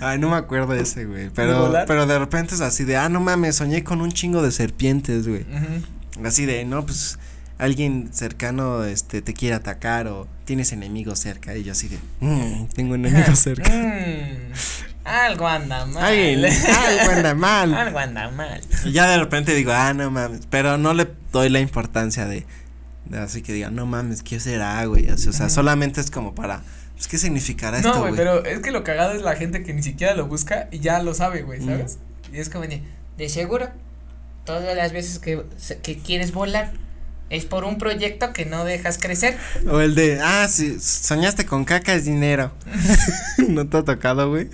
Ay, 0.00 0.18
no 0.18 0.30
me 0.30 0.36
acuerdo 0.36 0.72
de 0.74 0.82
ese, 0.82 1.06
güey. 1.06 1.24
¿De 1.24 1.30
Pero, 1.30 1.62
volar? 1.62 1.86
pero 1.86 2.06
de 2.06 2.18
repente 2.18 2.54
es 2.54 2.60
así 2.60 2.84
de, 2.84 2.96
ah, 2.96 3.08
no 3.08 3.18
mames, 3.20 3.56
soñé 3.56 3.82
con 3.82 4.00
un 4.00 4.12
chingo 4.12 4.42
de 4.42 4.52
serpientes, 4.52 5.26
güey. 5.26 5.42
Ujú. 5.42 6.24
Así 6.26 6.46
de, 6.46 6.64
no, 6.64 6.86
pues, 6.86 7.18
alguien 7.64 8.10
cercano, 8.12 8.84
este, 8.84 9.22
te 9.22 9.34
quiere 9.34 9.54
atacar 9.56 10.06
o 10.08 10.28
tienes 10.44 10.72
enemigos 10.72 11.18
cerca. 11.18 11.56
Y 11.56 11.64
yo 11.64 11.72
así 11.72 11.88
de, 11.88 11.98
"Mm, 12.20 12.66
tengo 12.74 12.94
enemigos 12.94 13.38
cerca. 13.40 13.70
Mm, 13.70 14.52
algo 15.04 15.46
anda 15.46 15.84
mal. 15.86 16.04
Algo 16.04 17.10
anda 17.12 17.34
mal. 17.34 17.74
algo 17.74 17.98
anda 17.98 18.30
mal. 18.30 18.60
Y 18.84 18.92
ya 18.92 19.06
de 19.08 19.18
repente 19.18 19.54
digo, 19.54 19.72
ah, 19.72 19.92
no 19.94 20.10
mames. 20.10 20.42
Pero 20.50 20.78
no 20.78 20.94
le 20.94 21.08
doy 21.32 21.48
la 21.50 21.60
importancia 21.60 22.26
de, 22.26 22.46
de 23.06 23.18
así 23.18 23.42
que 23.42 23.52
diga, 23.52 23.70
no 23.70 23.84
mames, 23.86 24.22
¿qué 24.22 24.40
será, 24.40 24.84
güey? 24.86 25.08
Así, 25.08 25.28
o 25.28 25.32
sea, 25.32 25.48
solamente 25.50 26.00
es 26.00 26.10
como 26.10 26.34
para, 26.34 26.62
pues, 26.94 27.08
¿qué 27.08 27.18
significará 27.18 27.80
No, 27.80 27.88
esto, 27.88 28.00
güey, 28.00 28.12
güey? 28.14 28.16
pero 28.16 28.44
es 28.44 28.60
que 28.60 28.70
lo 28.70 28.82
cagado 28.84 29.12
es 29.12 29.22
la 29.22 29.36
gente 29.36 29.62
que 29.62 29.74
ni 29.74 29.82
siquiera 29.82 30.14
lo 30.14 30.26
busca 30.26 30.68
y 30.70 30.78
ya 30.78 31.02
lo 31.02 31.12
sabe, 31.14 31.42
güey, 31.42 31.60
Mm. 31.60 31.66
¿sabes? 31.66 31.98
Y 32.32 32.38
es 32.38 32.48
como 32.48 32.66
de, 32.66 32.82
de 33.18 33.28
seguro, 33.28 33.68
todas 34.46 34.74
las 34.76 34.92
veces 34.92 35.18
que, 35.18 35.42
que 35.82 35.98
quieres 35.98 36.32
volar 36.32 36.72
es 37.36 37.44
por 37.44 37.64
un 37.64 37.78
proyecto 37.78 38.32
que 38.32 38.44
no 38.46 38.64
dejas 38.64 38.98
crecer. 38.98 39.36
O 39.68 39.80
el 39.80 39.94
de, 39.94 40.20
ah, 40.22 40.46
sí, 40.48 40.78
soñaste 40.80 41.46
con 41.46 41.64
caca 41.64 41.94
es 41.94 42.04
dinero. 42.04 42.52
¿No 43.48 43.66
te 43.66 43.78
ha 43.78 43.82
tocado, 43.82 44.28
güey? 44.30 44.48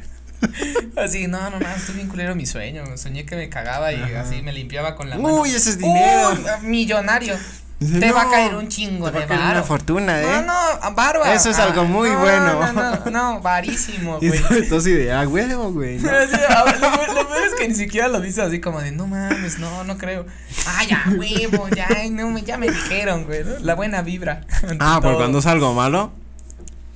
Así, 0.96 1.26
no, 1.26 1.50
no, 1.50 1.60
no, 1.60 1.68
estoy 1.68 1.96
bien 1.96 2.08
culero 2.08 2.34
mi 2.34 2.46
sueño. 2.46 2.84
Soñé 2.96 3.24
que 3.26 3.36
me 3.36 3.48
cagaba 3.48 3.92
y 3.92 3.96
Ajá. 3.96 4.22
así 4.22 4.42
me 4.42 4.52
limpiaba 4.52 4.96
con 4.96 5.10
la 5.10 5.18
mano. 5.18 5.40
Uy, 5.40 5.50
ese 5.50 5.70
es 5.70 5.78
dinero. 5.78 6.30
Uy, 6.32 6.68
millonario. 6.68 7.36
Dice, 7.80 7.98
Te 7.98 8.12
va 8.12 8.20
a 8.20 8.24
"No, 8.26 8.30
caer 8.30 8.54
un 8.56 8.68
chingo 8.68 9.06
te 9.06 9.12
va 9.12 9.18
de 9.20 9.24
a 9.24 9.28
caer 9.28 9.52
una 9.52 9.62
fortuna, 9.62 10.20
¿eh? 10.20 10.26
No, 10.26 10.42
no, 10.42 10.94
barba. 10.94 11.32
Eso 11.34 11.48
es 11.48 11.58
algo 11.58 11.84
muy 11.84 12.10
no, 12.10 12.18
bueno. 12.20 12.72
No, 12.72 12.72
no, 13.06 13.10
no, 13.10 13.40
varísimo, 13.40 14.18
Y 14.20 14.28
güey. 14.28 14.38
sobre 14.40 14.62
todo 14.62 14.78
así 14.80 14.92
de, 14.92 15.10
ah, 15.12 15.26
huevo, 15.26 15.72
güey. 15.72 15.96
¿no? 15.98 16.02
Sí, 16.10 16.30
ver, 16.30 16.30
lo, 16.30 16.64
peor- 16.92 17.14
lo 17.14 17.28
peor 17.28 17.42
es 17.46 17.54
que 17.54 17.66
ni 17.68 17.74
siquiera 17.74 18.08
lo 18.08 18.20
dice 18.20 18.42
así 18.42 18.60
como 18.60 18.82
de, 18.82 18.92
no 18.92 19.06
mames, 19.06 19.58
no, 19.58 19.82
no 19.84 19.96
creo. 19.96 20.26
Ah, 20.66 20.82
ya, 20.86 21.04
huevo, 21.16 21.68
ya, 21.70 21.88
no, 22.10 22.28
me, 22.30 22.42
ya 22.42 22.58
me 22.58 22.68
dijeron, 22.70 23.24
güey, 23.24 23.44
¿no? 23.44 23.58
La 23.60 23.74
buena 23.74 24.02
vibra. 24.02 24.42
Ah, 24.78 24.98
por 25.00 25.12
todo. 25.12 25.16
cuando 25.16 25.38
es 25.38 25.46
algo 25.46 25.72
malo. 25.72 26.12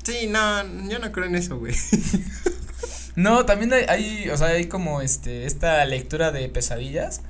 Sí, 0.03 0.27
no, 0.29 0.63
yo 0.91 0.99
no 0.99 1.11
creo 1.13 1.25
en 1.27 1.35
eso, 1.37 1.57
güey. 1.59 1.75
No, 3.17 3.45
también 3.47 3.73
hay, 3.73 3.85
hay, 3.89 4.29
o 4.31 4.37
sea, 4.37 4.49
hay 4.49 4.67
como, 4.67 5.01
este, 5.01 5.47
esta 5.47 5.85
lectura 5.85 6.33
de 6.33 6.49
pesadillas, 6.49 7.21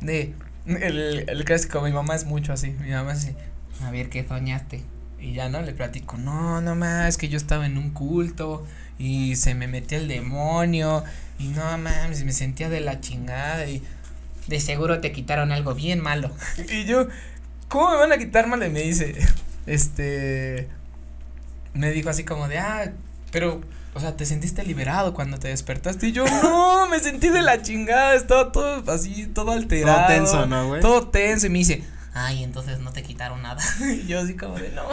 de, 0.00 0.34
el, 0.66 1.24
el 1.28 1.44
clásico, 1.44 1.80
mi 1.82 1.92
mamá 1.92 2.14
es 2.14 2.24
mucho 2.24 2.52
así, 2.52 2.70
mi 2.80 2.90
mamá 2.90 3.12
es 3.12 3.18
así, 3.20 3.34
a 3.82 3.90
ver, 3.90 4.08
¿qué 4.08 4.26
soñaste? 4.26 4.82
Y 5.20 5.34
ya, 5.34 5.48
¿no? 5.48 5.60
Le 5.60 5.72
platico, 5.72 6.16
no, 6.16 6.60
no 6.60 6.74
más, 6.74 7.08
es 7.08 7.16
que 7.18 7.28
yo 7.28 7.36
estaba 7.36 7.66
en 7.66 7.76
un 7.76 7.90
culto 7.90 8.66
y 8.98 9.36
se 9.36 9.54
me 9.54 9.66
metió 9.66 9.98
el 9.98 10.08
demonio 10.08 11.04
y 11.38 11.48
no 11.48 11.62
mames, 11.78 12.24
me 12.24 12.32
sentía 12.32 12.68
de 12.68 12.80
la 12.80 13.00
chingada 13.00 13.66
y 13.66 13.82
de 14.46 14.60
seguro 14.60 15.00
te 15.00 15.12
quitaron 15.12 15.52
algo 15.52 15.74
bien 15.74 16.00
malo. 16.00 16.30
y 16.70 16.84
yo, 16.84 17.08
¿cómo 17.68 17.90
me 17.90 17.96
van 17.96 18.12
a 18.12 18.18
quitar 18.18 18.46
malo? 18.46 18.66
Y 18.66 18.70
me 18.70 18.80
dice, 18.80 19.14
este, 19.66 20.68
me 21.74 21.90
dijo 21.92 22.10
así 22.10 22.24
como 22.24 22.48
de, 22.48 22.58
ah, 22.58 22.92
pero, 23.30 23.60
o 23.94 24.00
sea, 24.00 24.16
te 24.16 24.24
sentiste 24.24 24.64
liberado 24.64 25.14
cuando 25.14 25.38
te 25.38 25.48
despertaste 25.48 26.08
y 26.08 26.12
yo, 26.12 26.24
no, 26.42 26.88
me 26.88 27.00
sentí 27.00 27.28
de 27.28 27.42
la 27.42 27.62
chingada, 27.62 28.14
estaba 28.14 28.52
todo 28.52 28.90
así, 28.92 29.26
todo 29.26 29.52
alterado. 29.52 29.98
Todo 29.98 30.06
tenso, 30.06 30.46
¿no, 30.46 30.68
güey? 30.68 30.80
Todo 30.80 31.08
tenso 31.08 31.46
y 31.46 31.50
me 31.50 31.58
dice, 31.58 31.82
ay, 32.14 32.44
entonces 32.44 32.78
no 32.78 32.92
te 32.92 33.02
quitaron 33.02 33.42
nada. 33.42 33.62
y 33.80 34.06
yo 34.06 34.20
así 34.20 34.34
como 34.34 34.58
de 34.58 34.70
no. 34.70 34.84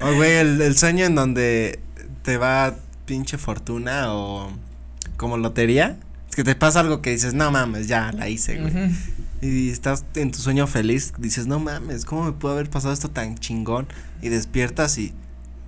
O 0.00 0.14
güey, 0.14 0.36
el, 0.36 0.60
el 0.60 0.76
sueño 0.76 1.04
en 1.04 1.14
donde 1.14 1.80
te 2.22 2.36
va 2.36 2.74
pinche 3.06 3.38
fortuna 3.38 4.14
o 4.14 4.52
como 5.16 5.36
lotería. 5.36 5.96
Es 6.28 6.36
que 6.36 6.44
te 6.44 6.54
pasa 6.54 6.80
algo 6.80 7.00
que 7.00 7.10
dices, 7.10 7.34
no 7.34 7.50
mames, 7.50 7.86
ya 7.86 8.10
la 8.12 8.28
hice, 8.28 8.60
güey. 8.60 8.72
Y 9.40 9.70
estás 9.70 10.04
en 10.14 10.32
tu 10.32 10.38
sueño 10.38 10.66
feliz, 10.66 11.12
dices, 11.18 11.46
no 11.46 11.58
mames, 11.60 12.04
¿cómo 12.04 12.24
me 12.24 12.32
pudo 12.32 12.52
haber 12.52 12.70
pasado 12.70 12.94
esto 12.94 13.10
tan 13.10 13.36
chingón? 13.36 13.86
Y 14.22 14.30
despiertas 14.30 14.98
y, 14.98 15.12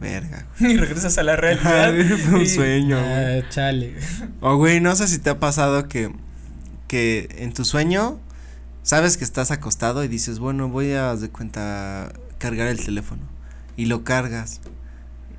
verga, 0.00 0.46
Y 0.60 0.76
regresas 0.76 1.16
a 1.18 1.22
la 1.22 1.36
realidad. 1.36 1.92
güey. 1.94 2.08
Fue 2.18 2.34
un 2.34 2.42
y- 2.42 2.46
sueño, 2.48 2.98
güey. 3.00 3.40
Ah, 3.40 3.48
chale. 3.48 3.94
O 4.40 4.56
güey, 4.56 4.80
no 4.80 4.94
sé 4.96 5.08
si 5.08 5.18
te 5.18 5.30
ha 5.30 5.38
pasado 5.40 5.88
que, 5.88 6.10
que 6.88 7.28
en 7.38 7.52
tu 7.52 7.64
sueño 7.64 8.20
sabes 8.82 9.16
que 9.16 9.24
estás 9.24 9.50
acostado 9.50 10.04
y 10.04 10.08
dices, 10.08 10.38
bueno, 10.38 10.68
voy 10.68 10.92
a 10.92 11.14
de 11.16 11.28
cuenta 11.28 12.12
cargar 12.38 12.68
el 12.68 12.84
teléfono. 12.84 13.22
Y 13.76 13.86
lo 13.86 14.04
cargas. 14.04 14.60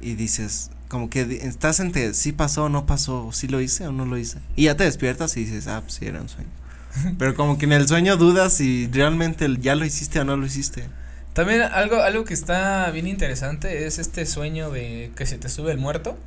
Y 0.01 0.13
dices, 0.15 0.69
como 0.89 1.09
que 1.09 1.21
estás 1.43 1.79
entre 1.79 2.13
sí 2.13 2.31
pasó 2.31 2.65
o 2.65 2.69
no 2.69 2.85
pasó, 2.85 3.29
sí 3.31 3.47
lo 3.47 3.61
hice 3.61 3.87
o 3.87 3.91
no 3.91 4.05
lo 4.05 4.17
hice. 4.17 4.39
Y 4.55 4.65
ya 4.65 4.75
te 4.77 4.83
despiertas 4.83 5.35
y 5.37 5.45
dices, 5.45 5.67
ah, 5.67 5.81
pues 5.81 5.93
sí 5.95 6.05
era 6.05 6.21
un 6.21 6.29
sueño. 6.29 6.49
Pero 7.17 7.35
como 7.35 7.57
que 7.57 7.65
en 7.65 7.71
el 7.73 7.87
sueño 7.87 8.17
dudas 8.17 8.53
si 8.53 8.87
realmente 8.91 9.45
el- 9.45 9.59
ya 9.61 9.75
lo 9.75 9.85
hiciste 9.85 10.19
o 10.19 10.23
no 10.25 10.35
lo 10.37 10.45
hiciste. 10.45 10.85
También 11.37 11.61
algo, 11.61 12.01
algo 12.01 12.25
que 12.25 12.33
está 12.33 12.89
bien 12.91 13.07
interesante 13.07 13.85
es 13.85 13.99
este 13.99 14.25
sueño 14.25 14.71
de 14.71 15.11
que 15.15 15.25
se 15.27 15.37
te 15.37 15.49
sube 15.49 15.71
el 15.71 15.77
muerto. 15.77 16.17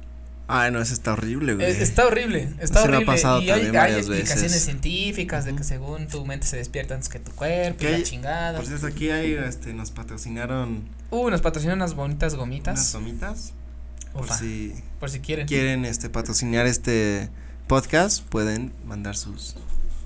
Ay, 0.47 0.71
no, 0.73 0.81
eso 0.81 0.95
está 0.95 1.13
horrible, 1.15 1.55
güey. 1.55 1.67
Eh, 1.67 1.83
está 1.83 2.07
horrible, 2.07 2.49
está 2.61 2.83
Sí 2.83 2.89
me 2.89 2.95
ha 2.95 2.97
horrible. 2.99 3.07
pasado 3.07 3.41
y 3.41 3.51
hay, 3.51 3.63
también 3.63 3.67
hay 3.75 3.81
varias 3.81 3.99
explicaciones 3.99 4.43
veces. 4.53 4.63
científicas 4.65 5.45
de 5.45 5.55
que 5.57 5.65
según 5.65 6.07
tu 6.07 6.25
mente 6.27 6.47
se 6.47 6.57
despierta 6.59 6.95
antes 6.95 7.09
que 7.09 7.19
tu 7.19 7.33
cuerpo 7.33 7.85
y 7.85 7.89
la 7.91 7.97
hay- 7.97 8.03
chingada. 8.05 8.57
Por 8.57 8.67
cierto, 8.67 8.87
aquí 8.87 9.11
hay, 9.11 9.33
este, 9.35 9.75
nos 9.75 9.91
patrocinaron 9.91 10.85
Uh, 11.11 11.29
nos 11.29 11.41
patrocinan 11.41 11.77
unas 11.79 11.95
bonitas 11.95 12.35
unas 12.35 12.41
gomitas. 12.41 12.93
gomitas. 12.93 13.53
Por 14.13 14.29
si 14.33 14.75
por 15.01 15.11
si 15.11 15.19
quieren. 15.21 15.47
quieren 15.49 15.85
este 15.85 16.09
patrocinar 16.09 16.67
este 16.67 17.29
podcast, 17.67 18.25
pueden 18.25 18.73
mandar 18.85 19.17
sus 19.17 19.57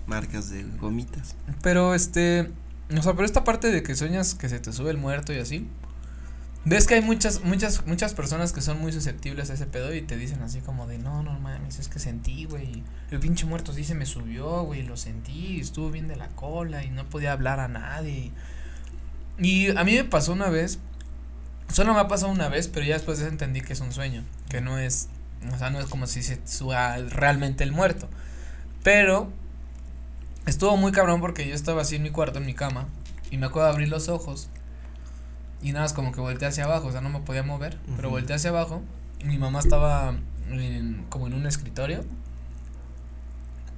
marcas 0.06 0.48
de 0.50 0.62
gomitas. 0.78 1.36
Pero 1.62 1.94
este, 1.94 2.50
o 2.90 3.02
sea, 3.02 3.12
pero 3.14 3.24
esta 3.24 3.44
parte 3.44 3.70
de 3.70 3.82
que 3.82 3.94
sueñas 3.94 4.34
que 4.34 4.48
se 4.48 4.60
te 4.60 4.72
sube 4.72 4.90
el 4.90 4.98
muerto 4.98 5.32
y 5.32 5.38
así. 5.38 5.68
Ves 6.66 6.86
que 6.86 6.94
hay 6.94 7.02
muchas, 7.02 7.44
muchas, 7.44 7.86
muchas 7.86 8.14
personas 8.14 8.54
que 8.54 8.62
son 8.62 8.80
muy 8.80 8.90
susceptibles 8.90 9.50
a 9.50 9.54
ese 9.54 9.66
pedo 9.66 9.94
y 9.94 10.00
te 10.00 10.16
dicen 10.16 10.40
así 10.42 10.60
como 10.60 10.86
de 10.86 10.96
no, 10.96 11.22
no 11.22 11.38
mames, 11.38 11.78
es 11.78 11.88
que 11.88 11.98
sentí, 11.98 12.46
güey. 12.46 12.82
El 13.10 13.20
pinche 13.20 13.44
muerto 13.44 13.74
sí 13.74 13.84
se 13.84 13.94
me 13.94 14.06
subió, 14.06 14.62
güey, 14.62 14.82
lo 14.82 14.96
sentí, 14.96 15.60
estuvo 15.60 15.90
bien 15.90 16.08
de 16.08 16.16
la 16.16 16.28
cola 16.28 16.82
y 16.82 16.88
no 16.88 17.04
podía 17.04 17.32
hablar 17.32 17.60
a 17.60 17.68
nadie. 17.68 18.32
Y 19.38 19.76
a 19.76 19.84
mí 19.84 19.94
me 19.94 20.04
pasó 20.04 20.32
una 20.32 20.48
vez, 20.48 20.78
solo 21.70 21.92
me 21.92 22.00
ha 22.00 22.08
pasado 22.08 22.32
una 22.32 22.48
vez, 22.48 22.68
pero 22.68 22.86
ya 22.86 22.94
después 22.94 23.18
de 23.18 23.24
eso 23.24 23.32
entendí 23.32 23.60
que 23.60 23.74
es 23.74 23.80
un 23.80 23.92
sueño, 23.92 24.24
que 24.48 24.62
no 24.62 24.78
es, 24.78 25.08
o 25.52 25.58
sea, 25.58 25.68
no 25.68 25.80
es 25.80 25.86
como 25.86 26.06
si 26.06 26.22
se 26.22 26.40
suba 26.46 26.96
realmente 26.96 27.62
el 27.62 27.72
muerto. 27.72 28.08
Pero 28.82 29.30
estuvo 30.46 30.76
muy 30.76 30.92
cabrón 30.92 31.20
porque 31.20 31.46
yo 31.48 31.54
estaba 31.54 31.82
así 31.82 31.96
en 31.96 32.02
mi 32.02 32.10
cuarto, 32.10 32.38
en 32.38 32.46
mi 32.46 32.54
cama, 32.54 32.86
y 33.30 33.38
me 33.38 33.46
acuerdo 33.46 33.68
de 33.68 33.72
abrir 33.74 33.88
los 33.88 34.08
ojos. 34.08 34.48
Y 35.62 35.72
nada, 35.72 35.86
es 35.86 35.92
como 35.94 36.12
que 36.12 36.20
volteé 36.20 36.46
hacia 36.48 36.64
abajo, 36.64 36.88
o 36.88 36.92
sea, 36.92 37.00
no 37.00 37.08
me 37.08 37.20
podía 37.20 37.42
mover, 37.42 37.78
pero 37.96 38.10
volteé 38.10 38.36
hacia 38.36 38.50
abajo. 38.50 38.82
y 39.20 39.24
Mi 39.24 39.38
mamá 39.38 39.60
estaba 39.60 40.14
en- 40.50 41.06
como 41.08 41.26
en 41.26 41.34
un 41.34 41.46
escritorio. 41.46 42.04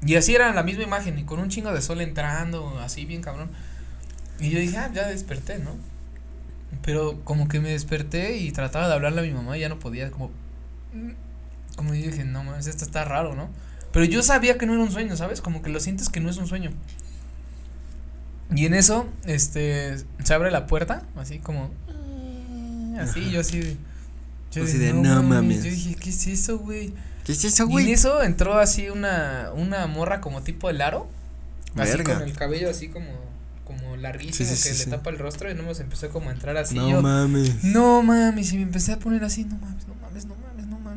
Y 0.05 0.17
así 0.17 0.35
era 0.35 0.53
la 0.53 0.63
misma 0.63 0.83
imagen, 0.83 1.19
y 1.19 1.25
con 1.25 1.39
un 1.39 1.49
chingo 1.49 1.73
de 1.73 1.81
sol 1.81 2.01
entrando, 2.01 2.79
así 2.81 3.05
bien 3.05 3.23
cabrón. 3.23 3.51
Y 4.41 4.51
yo 4.51 4.59
dije, 4.59 4.77
ah, 4.77 4.91
ya 4.93 5.07
desperté, 5.07 5.59
¿no? 5.59 5.71
Pero 6.83 7.21
como 7.25 7.49
que 7.49 7.61
me 7.61 7.71
desperté 7.71 8.37
y 8.39 8.51
trataba 8.53 8.89
de 8.89 8.95
hablarle 8.95 9.21
a 9.21 9.25
mi 9.25 9.31
mamá 9.33 9.57
y 9.57 9.61
ya 9.61 9.69
no 9.69 9.79
podía, 9.79 10.11
como. 10.11 10.31
Como 11.77 11.95
yo 11.95 12.07
dije, 12.11 12.25
no 12.25 12.43
mames, 12.45 12.67
esto 12.67 12.85
está 12.85 13.05
raro, 13.05 13.35
¿no? 13.35 13.49
Pero 13.97 14.05
yo 14.05 14.23
sabía 14.23 14.59
que 14.59 14.67
no 14.67 14.75
era 14.75 14.83
un 14.83 14.91
sueño, 14.91 15.17
¿sabes? 15.17 15.41
Como 15.41 15.63
que 15.63 15.71
lo 15.71 15.81
sientes 15.81 16.11
que 16.11 16.21
no 16.21 16.29
es 16.29 16.37
un 16.37 16.47
sueño. 16.47 16.71
Y 18.55 18.67
en 18.67 18.75
eso, 18.75 19.07
este, 19.25 19.97
se 20.23 20.35
abre 20.35 20.51
la 20.51 20.67
puerta, 20.67 21.03
así 21.17 21.39
como. 21.39 21.71
Así, 23.01 23.31
yo 23.31 23.41
así. 23.41 23.79
Yo 24.53 24.65
Así 24.65 24.77
de, 24.77 24.93
"No 24.93 25.23
mames". 25.23 25.65
Yo 25.65 25.71
dije, 25.71 25.95
¿qué 25.95 26.11
es 26.11 26.27
eso, 26.27 26.59
güey? 26.59 26.93
¿Qué 27.25 27.33
es 27.33 27.43
eso, 27.45 27.63
Y 27.63 27.67
en 27.67 27.73
güey? 27.73 27.91
eso 27.93 28.23
entró 28.23 28.59
así 28.59 28.91
una, 28.91 29.51
una 29.55 29.87
morra 29.87 30.21
como 30.21 30.43
tipo 30.43 30.69
el 30.69 30.83
aro. 30.83 31.09
Así 31.75 31.93
Verga. 31.93 32.19
con 32.19 32.23
el 32.29 32.37
cabello 32.37 32.69
así 32.69 32.89
como, 32.89 33.07
como 33.65 33.97
larguísimo 33.97 34.47
Sí, 34.51 34.57
sí, 34.57 34.69
que 34.69 34.75
sí, 34.75 34.85
le 34.91 34.97
tapa 34.99 35.09
el 35.09 35.19
rostro 35.19 35.51
y 35.51 35.55
no 35.55 35.63
nos 35.63 35.81
empezó 35.81 36.11
como 36.11 36.29
a 36.29 36.33
entrar 36.35 36.55
así. 36.59 36.75
No 36.75 36.91
yo, 36.91 37.01
mames. 37.03 37.65
no 37.65 38.03
mames, 38.03 38.53
y 38.53 38.57
me 38.59 38.63
empecé 38.65 38.93
a 38.93 38.99
poner 38.99 39.25
así, 39.25 39.45
no 39.45 39.57
mames, 39.57 39.89
no 39.89 39.95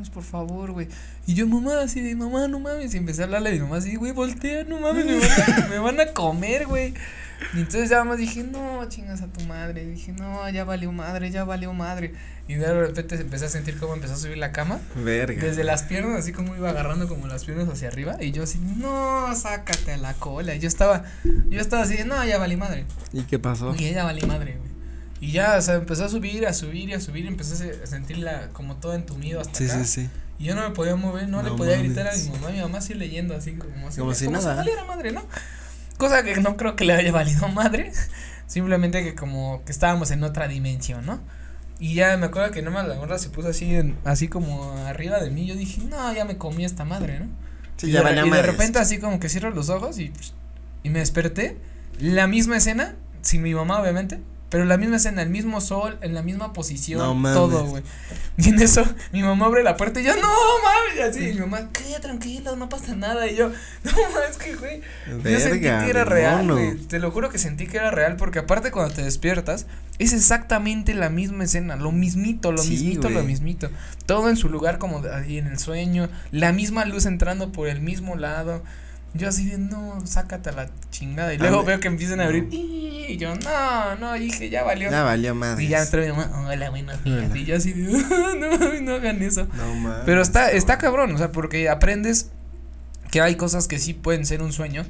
mames, 0.09 0.13
por 0.13 0.23
favor, 0.23 0.71
güey. 0.71 0.87
Y 1.25 1.33
yo, 1.33 1.47
mamá, 1.47 1.81
así 1.81 2.01
de, 2.01 2.15
mamá, 2.15 2.47
no 2.47 2.59
mames, 2.59 2.93
y 2.93 2.97
empecé 2.97 3.21
a 3.21 3.25
hablarle 3.25 3.49
a 3.49 3.53
mi 3.53 3.59
mamá 3.59 3.77
así, 3.77 3.95
güey, 3.95 4.11
voltea, 4.11 4.63
no 4.63 4.79
mames, 4.79 5.05
me 5.05 5.19
van 5.19 5.63
a, 5.63 5.67
me 5.67 5.79
van 5.79 5.99
a 5.99 6.13
comer, 6.13 6.65
güey. 6.67 6.93
Y 7.53 7.59
entonces 7.59 7.89
ya 7.89 8.03
más 8.03 8.17
dije, 8.17 8.43
no, 8.43 8.83
chingas 8.89 9.21
a 9.21 9.27
tu 9.27 9.39
madre. 9.45 9.83
Y 9.83 9.91
dije, 9.91 10.11
no, 10.11 10.49
ya 10.49 10.65
valió 10.65 10.91
madre, 10.91 11.31
ya 11.31 11.45
valió 11.45 11.71
madre. 11.73 12.13
Y 12.49 12.55
de 12.55 12.87
repente 12.87 13.15
empecé 13.15 13.45
a 13.45 13.49
sentir 13.49 13.77
cómo 13.77 13.93
empezó 13.93 14.15
a 14.15 14.17
subir 14.17 14.37
la 14.37 14.51
cama. 14.51 14.79
Verga. 14.95 15.41
Desde 15.41 15.63
las 15.63 15.83
piernas, 15.83 16.19
así 16.19 16.33
como 16.33 16.55
iba 16.57 16.69
agarrando 16.69 17.07
como 17.07 17.27
las 17.27 17.45
piernas 17.45 17.69
hacia 17.69 17.87
arriba. 17.87 18.17
Y 18.19 18.31
yo 18.31 18.43
así, 18.43 18.59
no, 18.59 19.33
sácate 19.35 19.93
a 19.93 19.97
la 19.97 20.15
cola. 20.15 20.53
Y 20.53 20.59
yo 20.59 20.67
estaba, 20.67 21.05
yo 21.49 21.61
estaba 21.61 21.83
así, 21.83 21.95
de, 21.95 22.03
no, 22.03 22.23
ya 22.25 22.39
valí 22.39 22.57
madre. 22.57 22.85
¿Y 23.13 23.23
qué 23.23 23.39
pasó? 23.39 23.73
Y 23.77 23.85
ella 23.85 24.03
valí 24.03 24.21
madre, 24.27 24.57
güey. 24.57 24.68
Y 25.21 25.31
ya, 25.31 25.57
o 25.57 25.61
sea, 25.61 25.75
empezó 25.75 26.05
a 26.05 26.09
subir, 26.09 26.47
a 26.47 26.53
subir 26.53 26.89
y 26.89 26.93
a 26.93 26.99
subir. 27.01 27.25
Y 27.25 27.27
empecé 27.27 27.53
a 27.53 27.57
se- 27.57 27.83
a 27.83 27.87
sentirla 27.87 28.49
como 28.53 28.75
todo 28.77 28.93
entumido 28.93 29.41
hasta 29.41 29.57
Sí, 29.57 29.65
acá. 29.65 29.83
sí, 29.83 30.03
sí. 30.03 30.09
Y 30.39 30.45
yo 30.45 30.55
no 30.55 30.61
me 30.67 30.73
podía 30.73 30.95
mover, 30.95 31.27
no, 31.27 31.43
le 31.43 31.49
No 31.49 31.55
podía 31.57 31.75
mames. 31.75 31.91
gritar 31.93 32.07
a 32.07 32.15
mi 32.15 32.29
mamá. 32.29 32.49
Mi 32.49 32.59
mamá 32.61 32.77
así 32.77 32.93
leyendo, 32.93 33.35
así 33.35 33.53
como, 33.53 33.87
así, 33.89 33.99
Como 33.99 34.13
si 34.13 34.27
nada. 34.29 34.55
valiera 34.55 34.85
madre, 34.85 35.11
¿no? 35.11 35.23
Cosa 35.97 36.23
que 36.23 36.37
no 36.37 36.55
creo 36.55 36.75
que 36.77 36.85
le 36.85 36.93
haya 36.93 37.11
valido 37.11 37.47
madre. 37.49 37.91
Simplemente 38.47 39.03
que 39.03 39.15
como 39.15 39.61
que 39.65 39.71
estábamos 39.71 40.11
en 40.11 40.23
otra 40.23 40.47
dimensión, 40.47 41.05
¿no? 41.05 41.19
Y 41.79 41.93
ya 41.93 42.15
me 42.17 42.25
acuerdo 42.27 42.51
que 42.51 42.61
nomás 42.61 42.87
la 42.87 42.95
gorra 42.95 43.19
se 43.19 43.29
puso 43.29 43.49
así, 43.49 43.73
en, 43.75 43.97
así 44.05 44.27
como 44.27 44.71
arriba 44.87 45.19
de 45.19 45.29
mí. 45.29 45.45
Yo 45.45 45.55
dije, 45.55 45.81
no, 45.83 46.13
ya 46.13 46.25
me 46.25 46.37
comí 46.37 46.65
esta 46.65 46.83
madre, 46.85 47.19
¿no? 47.19 47.27
Sí, 47.77 47.87
y 47.87 47.91
ya 47.91 48.03
de, 48.03 48.25
y 48.27 48.29
de 48.29 48.41
repente 48.41 48.79
así 48.79 48.97
como 48.99 49.19
que 49.19 49.29
cierro 49.29 49.51
los 49.51 49.69
ojos 49.69 49.99
y, 49.99 50.11
y 50.83 50.89
me 50.89 50.99
desperté. 50.99 51.57
La 51.99 52.27
misma 52.27 52.57
escena, 52.57 52.95
sin 53.21 53.41
mi 53.41 53.53
mamá 53.53 53.81
obviamente, 53.81 54.19
pero 54.49 54.65
la 54.65 54.77
misma 54.77 54.95
escena, 54.97 55.21
el 55.21 55.29
mismo 55.29 55.61
sol, 55.61 55.97
en 56.01 56.13
la 56.13 56.23
misma 56.23 56.53
posición, 56.53 56.99
No 56.99 57.13
mames. 57.13 57.37
todo, 57.37 57.65
güey. 57.65 57.83
Y 58.37 58.49
en 58.49 58.61
eso 58.61 58.83
mi 59.11 59.21
mamá 59.21 59.45
abre 59.45 59.63
la 59.63 59.77
puerta 59.77 60.01
y 60.01 60.03
yo, 60.05 60.15
no 60.15 60.27
mames, 60.27 61.09
así, 61.09 61.29
y 61.29 61.33
mi 61.33 61.39
mamá, 61.41 61.69
qué 61.73 61.99
tranquilo, 62.01 62.55
no 62.55 62.67
pasa 62.69 62.95
nada. 62.95 63.27
Y 63.27 63.35
yo, 63.35 63.49
no 63.83 63.91
mames, 63.91 64.37
que 64.37 64.55
güey. 64.55 64.81
Yo 65.23 65.39
sentí 65.39 65.59
que 65.61 65.67
era 65.67 66.03
real, 66.05 66.51
güey. 66.51 66.75
Te 66.77 66.99
lo 66.99 67.11
juro 67.11 67.29
que 67.29 67.37
sentí 67.37 67.67
que 67.67 67.77
era 67.77 67.91
real 67.91 68.15
porque 68.15 68.39
aparte 68.39 68.71
cuando 68.71 68.93
te 68.95 69.03
despiertas 69.03 69.65
es 69.99 70.13
exactamente 70.13 70.93
la 70.93 71.09
misma 71.09 71.43
escena, 71.43 71.75
lo 71.75 71.91
mismito, 71.91 72.51
lo 72.51 72.61
Sí, 72.63 72.69
mismito, 72.71 73.09
lo 73.09 73.23
mismito. 73.23 73.69
Todo 74.05 74.29
en 74.29 74.37
su 74.37 74.49
lugar 74.49 74.77
como 74.77 75.03
ahí 75.13 75.37
en 75.37 75.47
el 75.47 75.59
sueño, 75.59 76.09
la 76.31 76.53
misma 76.53 76.85
luz 76.85 77.05
entrando 77.05 77.51
por 77.51 77.67
el 77.67 77.81
mismo 77.81 78.15
lado. 78.15 78.63
Yo 79.13 79.27
así 79.27 79.49
de, 79.49 79.57
no, 79.57 80.05
sácate 80.05 80.49
a 80.49 80.51
la 80.53 80.69
chingada. 80.91 81.33
Y 81.33 81.37
luego 81.37 81.63
veo 81.63 81.79
que 81.79 81.87
empiezan 81.87 82.19
a 82.21 82.25
abrir. 82.25 82.47
Y 82.51 83.17
yo, 83.17 83.33
no, 83.35 83.95
no, 83.95 84.13
dije, 84.13 84.49
ya 84.49 84.63
valió. 84.63 84.91
Ya 84.91 85.03
valió 85.03 85.33
madres. 85.33 85.65
y 85.65 85.69
ya 85.69 85.81
entró 85.81 86.01
mi 86.01 86.09
mamá, 86.09 86.47
hola, 86.47 86.69
buenos 86.69 87.03
días. 87.03 87.35
Y 87.35 87.45
yo 87.45 87.55
así 87.55 87.73
de, 87.73 87.91
no, 88.39 88.81
no 88.81 88.93
hagan 88.95 89.21
eso. 89.23 89.47
No 89.55 89.73
mames. 89.75 90.03
Pero 90.05 90.21
está, 90.21 90.51
está 90.51 90.77
cabrón, 90.77 91.15
o 91.15 91.17
sea, 91.17 91.31
porque 91.31 91.69
aprendes 91.69 92.29
que 93.09 93.21
hay 93.21 93.35
cosas 93.35 93.67
que 93.67 93.79
sí 93.79 93.93
pueden 93.95 94.25
ser 94.27 94.43
un 94.43 94.53
sueño 94.53 94.85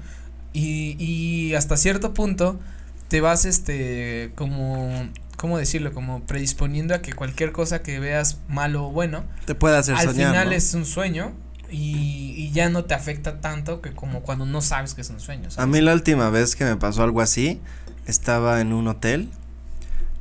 y, 0.52 0.96
y 1.00 1.56
hasta 1.56 1.78
cierto 1.78 2.14
punto 2.14 2.60
te 3.08 3.22
vas, 3.22 3.46
este, 3.46 4.32
como, 4.36 5.08
¿cómo 5.38 5.58
decirlo? 5.58 5.94
Como 5.94 6.22
predisponiendo 6.24 6.94
a 6.94 7.02
que 7.02 7.14
cualquier 7.14 7.54
cosa 7.54 7.82
que 7.82 8.00
veas 8.00 8.40
malo 8.50 8.88
o 8.88 8.92
bueno, 8.92 9.24
Te 9.46 9.56
puede 9.56 9.78
hacer 9.78 9.96
al 9.96 10.06
soñar, 10.08 10.32
final 10.32 10.50
¿no? 10.50 10.56
es 10.56 10.74
un 10.74 10.86
sueño 10.86 11.32
y, 11.72 12.34
y 12.38 12.52
ya 12.52 12.70
no 12.70 12.86
te 12.86 12.94
afecta 12.94 13.42
tanto 13.42 13.82
que 13.82 13.92
como 13.92 14.22
cuando 14.22 14.46
no 14.46 14.62
sabes 14.62 14.94
que 14.94 15.02
es 15.02 15.10
un 15.10 15.20
sueño. 15.20 15.50
A 15.58 15.66
mí 15.66 15.82
la 15.82 15.94
última 15.94 16.30
vez 16.30 16.56
que 16.56 16.66
me 16.66 16.76
pasó 16.76 17.04
algo 17.04 17.22
así, 17.22 17.62
estaba 18.06 18.62
en 18.62 18.74
un 18.74 18.88
hotel 18.88 19.30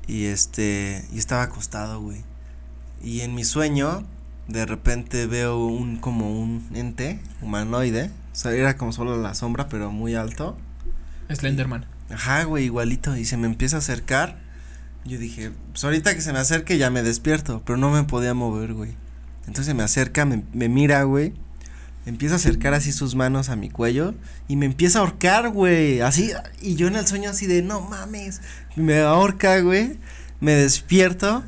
y 0.07 0.25
este, 0.27 1.05
y 1.13 1.19
estaba 1.19 1.43
acostado, 1.43 2.01
güey. 2.01 2.23
Y 3.03 3.21
en 3.21 3.35
mi 3.35 3.45
sueño, 3.45 4.05
de 4.49 4.67
repente 4.67 5.27
veo 5.27 5.67
un, 5.67 5.99
como 5.99 6.41
un 6.41 6.69
ente 6.75 7.21
humanoide, 7.43 8.11
o 8.33 8.37
sea, 8.37 8.53
era 8.53 8.77
como 8.77 8.93
solo 8.93 9.21
la 9.21 9.35
sombra, 9.35 9.69
pero 9.69 9.91
muy 9.91 10.15
alto. 10.15 10.57
Slenderman. 11.31 11.87
Ajá, 12.11 12.45
güey, 12.45 12.65
igualito, 12.65 13.17
y 13.17 13.25
se 13.25 13.37
me 13.37 13.47
empieza 13.47 13.77
a 13.77 13.81
acercar. 13.81 14.39
Yo 15.05 15.19
dije, 15.19 15.53
pues 15.73 15.85
ahorita 15.85 16.15
que 16.15 16.23
se 16.23 16.33
me 16.33 16.39
acerque 16.39 16.79
ya 16.79 16.91
me 16.91 17.03
despierto, 17.03 17.63
pero 17.65 17.77
no 17.77 17.91
me 17.91 18.05
podía 18.05 18.35
mover, 18.35 18.73
güey. 18.73 18.95
Entonces 19.49 19.75
me 19.75 19.83
acerca, 19.83 20.25
me, 20.25 20.45
me 20.53 20.69
mira, 20.69 21.03
güey. 21.03 21.33
empieza 22.07 22.35
a 22.35 22.37
acercar 22.37 22.75
así 22.75 22.93
sus 22.93 23.15
manos 23.15 23.49
a 23.49 23.57
mi 23.57 23.71
cuello 23.71 24.15
y 24.47 24.57
me 24.57 24.67
empieza 24.67 24.99
a 24.99 25.03
ahorcar, 25.03 25.51
güey, 25.51 26.01
así, 26.01 26.31
y 26.61 26.75
yo 26.75 26.87
en 26.87 26.97
el 26.97 27.07
sueño 27.07 27.31
así 27.31 27.47
de, 27.47 27.63
no 27.63 27.81
mames, 27.81 28.41
me 28.77 29.01
ahorca, 29.01 29.61
güey, 29.61 29.99
me 30.41 30.53
despierto, 30.53 31.45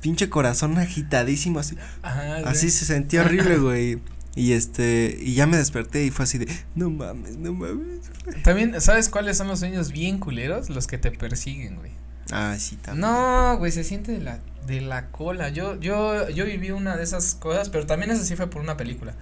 pinche 0.00 0.28
corazón 0.28 0.78
agitadísimo, 0.78 1.58
así, 1.58 1.76
Ajá, 2.02 2.36
así 2.44 2.70
se 2.70 2.84
sentía 2.84 3.22
horrible, 3.22 3.58
güey, 3.58 3.98
y 4.36 4.52
este, 4.52 5.16
y 5.20 5.34
ya 5.34 5.46
me 5.46 5.56
desperté 5.56 6.04
y 6.04 6.10
fue 6.10 6.24
así 6.24 6.38
de, 6.38 6.48
no 6.74 6.90
mames, 6.90 7.36
no 7.36 7.52
mames. 7.52 8.00
También, 8.42 8.80
¿sabes 8.80 9.08
cuáles 9.08 9.36
son 9.36 9.48
los 9.48 9.60
sueños 9.60 9.92
bien 9.92 10.18
culeros? 10.18 10.70
Los 10.70 10.86
que 10.86 10.98
te 10.98 11.10
persiguen, 11.10 11.76
güey. 11.76 11.92
Ah, 12.32 12.56
sí, 12.58 12.76
también. 12.76 13.00
No, 13.00 13.56
güey, 13.58 13.70
se 13.70 13.84
siente 13.84 14.12
de 14.12 14.20
la, 14.20 14.40
de 14.66 14.80
la 14.80 15.08
cola. 15.10 15.48
Yo, 15.50 15.78
yo, 15.80 16.28
yo 16.30 16.44
viví 16.44 16.70
una 16.70 16.96
de 16.96 17.02
esas 17.04 17.34
cosas, 17.34 17.68
pero 17.68 17.86
también 17.86 18.10
eso 18.10 18.24
sí 18.24 18.36
fue 18.36 18.48
por 18.48 18.60
una 18.62 18.76
película. 18.76 19.14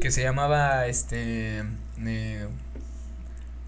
Que 0.00 0.10
se 0.10 0.22
llamaba, 0.22 0.86
este, 0.86 1.62
eh, 2.04 2.46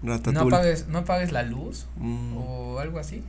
no 0.01 0.13
apagues, 0.41 0.87
no 0.87 0.99
apagues 0.99 1.31
la 1.31 1.43
luz, 1.43 1.85
Mm, 1.97 2.37
o 2.37 2.79
algo 2.79 2.99
así. 2.99 3.23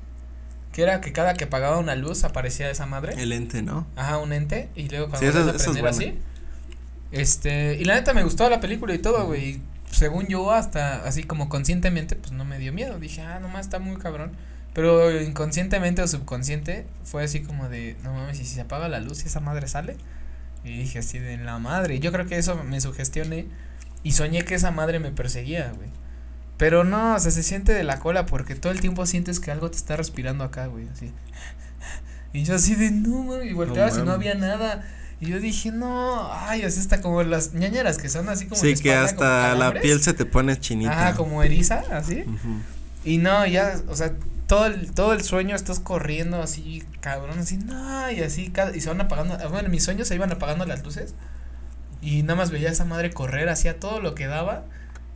Que 0.72 0.82
era 0.82 1.00
que 1.02 1.12
cada 1.12 1.34
que 1.34 1.44
apagaba 1.44 1.78
una 1.78 1.94
luz 1.96 2.24
aparecía 2.24 2.70
esa 2.70 2.86
madre. 2.86 3.14
el 3.22 3.32
ente, 3.32 3.62
¿no? 3.62 3.86
Ajá, 3.96 4.18
un 4.18 4.32
ente. 4.32 4.70
Y 4.74 4.88
luego 4.88 5.08
cuando 5.08 5.18
Sí, 5.20 5.26
esa- 5.26 5.50
a 5.50 5.54
es 5.56 5.84
así. 5.84 6.18
Este, 7.10 7.76
y 7.78 7.84
la 7.84 7.94
neta 7.94 8.14
me 8.14 8.24
gustó 8.24 8.48
la 8.48 8.60
película 8.60 8.94
y 8.94 8.98
todo, 8.98 9.26
güey. 9.26 9.60
según 9.90 10.26
yo, 10.28 10.50
hasta 10.52 11.04
así 11.06 11.24
como 11.24 11.50
conscientemente, 11.50 12.16
pues 12.16 12.32
no 12.32 12.46
me 12.46 12.58
dio 12.58 12.72
miedo. 12.72 12.98
Dije, 12.98 13.20
ah, 13.20 13.38
nomás 13.40 13.66
está 13.66 13.78
muy 13.78 13.96
cabrón. 13.96 14.32
Pero 14.72 15.20
inconscientemente 15.20 16.00
o 16.02 16.08
subconsciente 16.08 16.86
fue 17.04 17.24
así 17.24 17.42
como 17.42 17.68
de, 17.68 17.96
no 18.02 18.12
mames, 18.14 18.40
y 18.40 18.44
si 18.44 18.54
se 18.54 18.62
apaga 18.62 18.88
la 18.88 19.00
luz 19.00 19.24
y 19.24 19.26
esa 19.26 19.40
madre 19.40 19.68
sale. 19.68 19.96
Y 20.64 20.78
dije 20.78 21.00
así 21.00 21.18
de 21.18 21.36
la 21.36 21.58
madre. 21.58 21.98
Yo 21.98 22.12
creo 22.12 22.26
que 22.26 22.38
eso 22.38 22.62
me 22.64 22.80
sugestioné 22.80 23.46
y 24.02 24.12
soñé 24.12 24.44
que 24.44 24.54
esa 24.54 24.70
madre 24.70 24.98
me 24.98 25.10
perseguía, 25.10 25.72
güey. 25.76 25.90
Pero 26.56 26.84
no, 26.84 27.16
o 27.16 27.18
sea, 27.18 27.30
se 27.30 27.42
siente 27.42 27.72
de 27.72 27.82
la 27.82 27.98
cola 27.98 28.24
porque 28.24 28.54
todo 28.54 28.72
el 28.72 28.80
tiempo 28.80 29.04
sientes 29.04 29.40
que 29.40 29.50
algo 29.50 29.70
te 29.70 29.76
está 29.76 29.96
respirando 29.96 30.44
acá, 30.44 30.66
güey, 30.66 30.88
así. 30.88 31.12
Y 32.34 32.44
yo 32.44 32.54
así 32.54 32.74
de, 32.76 32.90
no, 32.90 33.24
mames, 33.24 33.50
y 33.50 33.52
volteabas 33.52 33.98
y 33.98 34.02
no 34.02 34.12
había 34.12 34.34
nada. 34.34 34.88
Y 35.20 35.26
yo 35.26 35.38
dije, 35.38 35.70
no, 35.70 36.32
ay, 36.32 36.62
así 36.62 36.80
está 36.80 37.02
como 37.02 37.22
las 37.22 37.52
ñañaras 37.52 37.98
que 37.98 38.08
son 38.08 38.28
así 38.30 38.46
como 38.46 38.58
Sí, 38.58 38.74
que 38.74 38.94
hasta 38.94 39.54
la 39.54 39.74
piel 39.74 40.00
se 40.02 40.14
te 40.14 40.24
pone 40.24 40.58
chinita. 40.58 41.08
Ajá, 41.08 41.16
como 41.16 41.42
eriza, 41.42 41.82
así. 41.92 42.24
Y 43.04 43.18
no, 43.18 43.46
ya, 43.46 43.80
o 43.88 43.94
sea, 43.94 44.14
todo 44.52 44.66
el, 44.66 44.92
todo 44.92 45.14
el 45.14 45.22
sueño 45.22 45.56
estás 45.56 45.80
corriendo 45.80 46.42
así, 46.42 46.84
cabrón, 47.00 47.38
así, 47.38 47.56
no, 47.56 48.10
y 48.10 48.20
así, 48.20 48.52
y 48.74 48.80
se 48.82 48.88
van 48.90 49.00
apagando, 49.00 49.38
ah, 49.42 49.46
bueno, 49.48 49.64
en 49.64 49.70
mis 49.70 49.82
sueños 49.82 50.08
se 50.08 50.14
iban 50.14 50.30
apagando 50.30 50.66
las 50.66 50.84
luces. 50.84 51.14
Y 52.02 52.22
nada 52.22 52.34
más 52.34 52.50
veía 52.50 52.68
a 52.68 52.72
esa 52.72 52.84
madre 52.84 53.12
correr, 53.12 53.48
hacía 53.48 53.80
todo 53.80 54.00
lo 54.00 54.14
que 54.14 54.26
daba. 54.26 54.64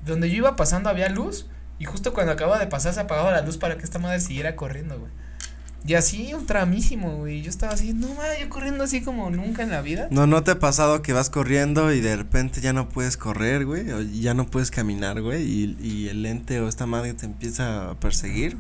Donde 0.07 0.31
yo 0.31 0.37
iba 0.37 0.57
pasando 0.57 0.89
había 0.89 1.11
luz. 1.11 1.51
Y 1.79 1.85
justo 1.85 2.15
cuando 2.15 2.33
acababa 2.33 2.59
de 2.59 2.67
pasar 2.67 2.95
se 2.95 3.01
apagaba 3.01 3.31
la 3.31 3.43
luz 3.43 3.59
para 3.59 3.77
que 3.77 3.85
esta 3.85 3.99
madre 3.99 4.21
siguiera 4.21 4.57
corriendo, 4.57 4.99
güey. 4.99 5.13
Y 5.85 5.95
así, 5.97 6.33
un 6.33 6.47
tramísimo, 6.47 7.19
güey. 7.19 7.43
Yo 7.43 7.51
estaba 7.51 7.75
así, 7.75 7.93
no 7.93 8.09
mames, 8.15 8.41
yo 8.41 8.49
corriendo 8.49 8.85
así 8.85 9.03
como 9.03 9.29
nunca 9.29 9.63
en 9.63 9.69
la 9.69 9.83
vida. 9.83 10.09
No, 10.11 10.27
¿no 10.27 10.45
te 10.45 10.53
ha 10.53 10.59
pasado 10.59 11.03
que 11.03 11.13
vas 11.13 11.29
corriendo 11.29 11.93
y 11.93 12.01
de 12.01 12.17
repente 12.17 12.63
ya 12.63 12.73
no 12.73 12.89
puedes 12.89 13.19
correr, 13.19 13.67
güey? 13.67 13.85
Ya 14.19 14.33
no 14.33 14.47
puedes 14.47 14.71
caminar, 14.71 15.21
güey, 15.21 15.43
y, 15.43 15.77
y 15.79 16.09
el 16.09 16.25
ente 16.25 16.59
o 16.61 16.69
esta 16.69 16.87
madre 16.87 17.13
te 17.13 17.27
empieza 17.27 17.91
a 17.91 18.01
perseguir, 18.01 18.57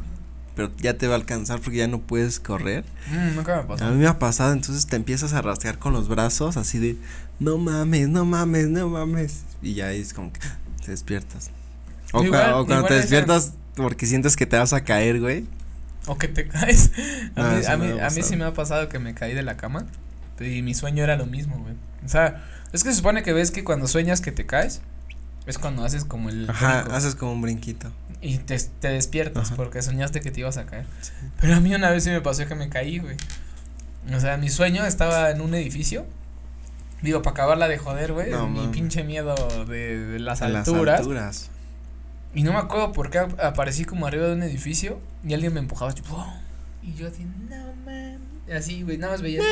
pero 0.56 0.72
ya 0.78 0.98
te 0.98 1.06
va 1.06 1.14
a 1.14 1.18
alcanzar 1.18 1.60
porque 1.60 1.76
ya 1.78 1.86
no 1.86 2.00
puedes 2.00 2.40
correr. 2.40 2.84
Mm, 3.12 3.36
nunca 3.36 3.54
me 3.56 3.60
A 3.62 3.66
pasó. 3.68 3.84
mí 3.90 3.96
me 3.98 4.06
ha 4.08 4.18
pasado, 4.18 4.52
entonces 4.52 4.86
te 4.86 4.96
empiezas 4.96 5.32
a 5.34 5.42
rastrear 5.42 5.78
con 5.78 5.92
los 5.92 6.08
brazos 6.08 6.56
así 6.56 6.78
de, 6.80 6.96
no 7.38 7.56
mames, 7.58 8.08
no 8.08 8.24
mames, 8.24 8.66
no 8.68 8.88
mames. 8.88 9.42
Y 9.62 9.74
ya 9.74 9.92
es 9.92 10.12
como 10.12 10.32
que 10.32 10.40
te 10.84 10.90
despiertas. 10.90 11.50
O, 12.12 12.20
cua- 12.22 12.26
Igual- 12.26 12.52
o 12.54 12.66
cuando 12.66 12.86
te 12.88 12.94
despiertas 12.94 13.52
porque 13.76 14.06
sientes 14.06 14.34
que 14.36 14.46
te 14.46 14.56
vas 14.56 14.72
a 14.72 14.82
caer, 14.82 15.20
güey. 15.20 15.44
O 16.06 16.16
que 16.18 16.28
te 16.28 16.48
caes. 16.48 16.90
A 17.36 17.50
Ah, 17.52 17.54
mí, 17.56 17.62
sí 17.62 17.70
a 17.70 17.76
mí, 17.76 17.86
ha 18.00 18.06
a 18.06 18.10
mí 18.10 18.14
sí 18.16 18.20
pasado. 18.22 18.36
me 18.38 18.44
ha 18.44 18.52
pasado 18.54 18.88
que 18.88 18.98
me 18.98 19.12
caí 19.14 19.34
de 19.34 19.42
la 19.42 19.56
cama. 19.56 19.86
Y 20.40 20.62
mi 20.62 20.74
sueño 20.74 21.02
era 21.04 21.16
lo 21.16 21.26
mismo, 21.26 21.58
güey. 21.58 21.74
O 22.04 22.08
sea, 22.08 22.44
es 22.72 22.84
que 22.84 22.90
se 22.90 22.96
supone 22.96 23.22
que 23.22 23.32
ves 23.32 23.50
que 23.50 23.64
cuando 23.64 23.86
sueñas 23.88 24.20
que 24.20 24.32
te 24.32 24.46
caes, 24.46 24.80
es 25.46 25.58
cuando 25.58 25.84
haces 25.84 26.04
como 26.04 26.28
el. 26.28 26.48
Ajá, 26.50 26.80
brinco. 26.82 26.96
haces 26.96 27.14
como 27.14 27.32
un 27.32 27.42
brinquito. 27.42 27.90
Y 28.20 28.38
te, 28.38 28.58
te 28.58 28.88
despiertas 28.88 29.48
Ajá. 29.48 29.56
porque 29.56 29.82
soñaste 29.82 30.20
que 30.20 30.30
te 30.30 30.40
ibas 30.40 30.56
a 30.56 30.66
caer. 30.66 30.86
Pero 31.40 31.54
a 31.56 31.60
mí 31.60 31.74
una 31.74 31.90
vez 31.90 32.04
sí 32.04 32.10
me 32.10 32.20
pasó 32.20 32.46
que 32.46 32.54
me 32.54 32.68
caí, 32.68 32.98
güey. 32.98 33.16
O 34.14 34.20
sea, 34.20 34.36
mi 34.36 34.48
sueño 34.48 34.84
estaba 34.86 35.30
en 35.30 35.40
un 35.40 35.54
edificio. 35.54 36.06
Digo, 37.02 37.22
para 37.22 37.32
acabarla 37.34 37.68
de 37.68 37.76
joder, 37.78 38.12
güey. 38.12 38.30
No, 38.30 38.48
mi 38.48 38.66
pinche 38.68 39.04
miedo 39.04 39.34
de, 39.68 39.98
de 40.06 40.18
las 40.18 40.40
En 40.40 40.52
las 40.54 40.66
alturas. 40.68 41.00
alturas. 41.00 41.50
Y 42.34 42.42
no 42.42 42.52
me 42.52 42.58
acuerdo 42.58 42.92
por 42.92 43.10
qué 43.10 43.18
ap- 43.18 43.38
aparecí 43.40 43.84
como 43.84 44.06
arriba 44.06 44.26
de 44.26 44.34
un 44.34 44.42
edificio 44.42 44.98
y 45.26 45.34
alguien 45.34 45.52
me 45.54 45.60
empujaba. 45.60 45.92
Y 46.82 46.94
yo 46.94 47.08
así, 47.08 47.24
no 47.24 47.56
mames. 47.84 48.18
Así, 48.54 48.82
güey, 48.82 48.96
nada 48.98 49.12
más 49.12 49.22
veía. 49.22 49.42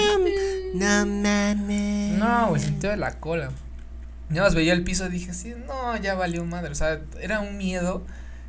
No 0.74 1.06
mames. 1.06 2.18
No, 2.18 2.48
güey, 2.48 2.62
sentía 2.62 2.90
de 2.90 2.96
la 2.96 3.18
cola. 3.20 3.50
Nada 4.30 4.44
más 4.44 4.54
veía 4.54 4.72
el 4.72 4.84
piso 4.84 5.06
y 5.06 5.10
dije 5.10 5.30
así, 5.30 5.54
no, 5.66 5.96
ya 5.98 6.14
valió 6.14 6.44
madre. 6.44 6.72
O 6.72 6.74
sea, 6.74 7.00
era 7.20 7.40
un 7.40 7.56
miedo 7.56 8.04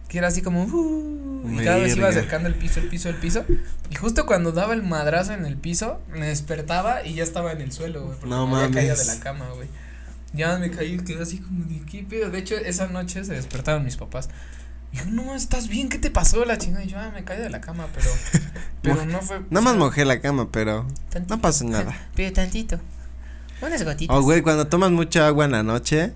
que 0.07 0.17
era 0.19 0.27
así 0.27 0.41
como, 0.41 0.63
"Uh", 0.65 1.49
y 1.51 1.63
cada 1.63 1.77
vez 1.77 1.95
iba 1.97 2.07
acercando 2.07 2.47
el 2.47 2.55
piso, 2.55 2.79
el 2.79 2.87
piso, 2.87 3.09
el 3.09 3.15
piso. 3.15 3.43
Y 3.89 3.95
justo 3.95 4.25
cuando 4.25 4.51
daba 4.51 4.73
el 4.73 4.83
madrazo 4.83 5.33
en 5.33 5.45
el 5.45 5.57
piso, 5.57 5.99
me 6.11 6.27
despertaba 6.27 7.05
y 7.05 7.15
ya 7.15 7.23
estaba 7.23 7.51
en 7.51 7.61
el 7.61 7.71
suelo, 7.71 8.03
güey. 8.05 8.13
Porque 8.17 8.29
No 8.29 8.47
me 8.47 8.55
había 8.57 8.71
caído 8.71 8.95
de 8.95 9.05
la 9.05 9.19
cama, 9.19 9.45
güey. 9.55 9.67
Ya 10.33 10.57
me 10.57 10.69
caí 10.71 10.95
y 10.95 10.97
quedé 10.99 11.23
así 11.23 11.39
como 11.39 11.65
de 11.65 11.79
qué 11.85 12.03
pedo. 12.03 12.29
De 12.29 12.39
hecho, 12.39 12.55
esa 12.55 12.87
noche 12.87 13.23
se 13.23 13.33
despertaron 13.33 13.83
mis 13.85 13.95
papás. 13.97 14.29
Y 14.91 14.97
yo, 14.97 15.05
no, 15.05 15.35
¿estás 15.35 15.67
bien? 15.67 15.89
¿Qué 15.89 15.97
te 15.97 16.09
pasó 16.11 16.43
la 16.45 16.57
chingada? 16.57 16.83
Y 16.83 16.87
yo, 16.87 16.97
ah, 16.99 17.11
me 17.13 17.23
caí 17.23 17.39
de 17.39 17.49
la 17.49 17.61
cama, 17.61 17.87
pero. 17.93 18.09
pero 18.81 19.05
no 19.05 19.21
fue. 19.21 19.41
Nada 19.49 19.61
más 19.63 19.75
mojé 19.75 20.03
la 20.05 20.19
cama, 20.21 20.49
pero 20.51 20.87
Tantito. 21.09 21.35
no 21.35 21.41
pasa 21.41 21.65
nada. 21.65 21.95
Pero 22.15 22.33
tantito. 22.33 22.79
Unas 23.61 23.83
gotitas. 23.83 24.15
O 24.15 24.21
güey, 24.21 24.41
cuando 24.41 24.67
tomas 24.67 24.91
mucha 24.91 25.27
agua 25.27 25.45
en 25.45 25.51
la 25.51 25.63
noche 25.63 26.13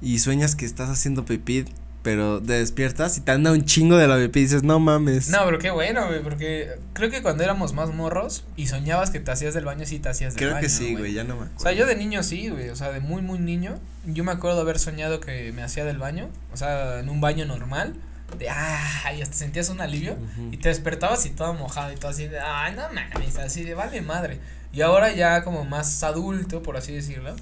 y 0.00 0.18
sueñas 0.18 0.56
que 0.56 0.64
estás 0.64 0.90
haciendo 0.90 1.24
pipí, 1.24 1.64
pero 2.02 2.42
te 2.42 2.54
despiertas 2.54 3.16
y 3.16 3.20
te 3.20 3.30
anda 3.30 3.52
un 3.52 3.64
chingo 3.64 3.96
de 3.96 4.08
la 4.08 4.16
pipí 4.16 4.40
y 4.40 4.42
dices, 4.42 4.64
no 4.64 4.80
mames. 4.80 5.28
No, 5.28 5.38
pero 5.44 5.58
qué 5.60 5.70
bueno, 5.70 6.06
güey, 6.08 6.20
porque 6.22 6.70
creo 6.92 7.10
que 7.10 7.22
cuando 7.22 7.44
éramos 7.44 7.72
más 7.74 7.94
morros 7.94 8.44
y 8.56 8.66
soñabas 8.66 9.10
que 9.10 9.20
te 9.20 9.30
hacías 9.30 9.54
del 9.54 9.64
baño, 9.64 9.86
sí 9.86 10.00
te 10.00 10.08
hacías 10.08 10.34
del 10.34 10.38
Creo 10.40 10.50
baño. 10.54 10.62
que 10.62 10.68
sí, 10.68 10.96
güey, 10.96 11.12
ya 11.12 11.22
no 11.22 11.36
me 11.36 11.42
acuerdo. 11.42 11.54
O 11.56 11.60
sea, 11.60 11.72
yo 11.72 11.86
de 11.86 11.94
niño 11.94 12.22
sí, 12.24 12.48
güey, 12.48 12.70
o 12.70 12.76
sea, 12.76 12.90
de 12.90 12.98
muy, 13.00 13.22
muy 13.22 13.38
niño, 13.38 13.78
yo 14.04 14.24
me 14.24 14.32
acuerdo 14.32 14.60
haber 14.60 14.80
soñado 14.80 15.20
que 15.20 15.52
me 15.52 15.62
hacía 15.62 15.84
del 15.84 15.98
baño, 15.98 16.28
o 16.52 16.56
sea, 16.56 16.98
en 16.98 17.08
un 17.08 17.20
baño 17.20 17.46
normal, 17.46 17.94
de, 18.38 18.48
ah, 18.50 19.12
y 19.16 19.22
hasta 19.22 19.34
sentías 19.34 19.68
un 19.68 19.80
alivio, 19.80 20.16
y 20.50 20.56
te 20.56 20.68
despertabas 20.68 21.24
y 21.26 21.30
todo 21.30 21.54
mojado 21.54 21.92
y 21.92 21.96
todo 21.96 22.10
así 22.10 22.28
de, 22.28 22.40
ay, 22.40 22.74
no 22.74 22.82
mames, 22.92 23.36
así 23.38 23.64
de, 23.64 23.74
vale 23.74 24.02
madre. 24.02 24.40
Y 24.72 24.80
ahora 24.80 25.12
ya 25.12 25.44
como 25.44 25.64
más 25.64 26.02
adulto, 26.02 26.62
por 26.62 26.76
así 26.76 26.92
decirlo, 26.92 27.34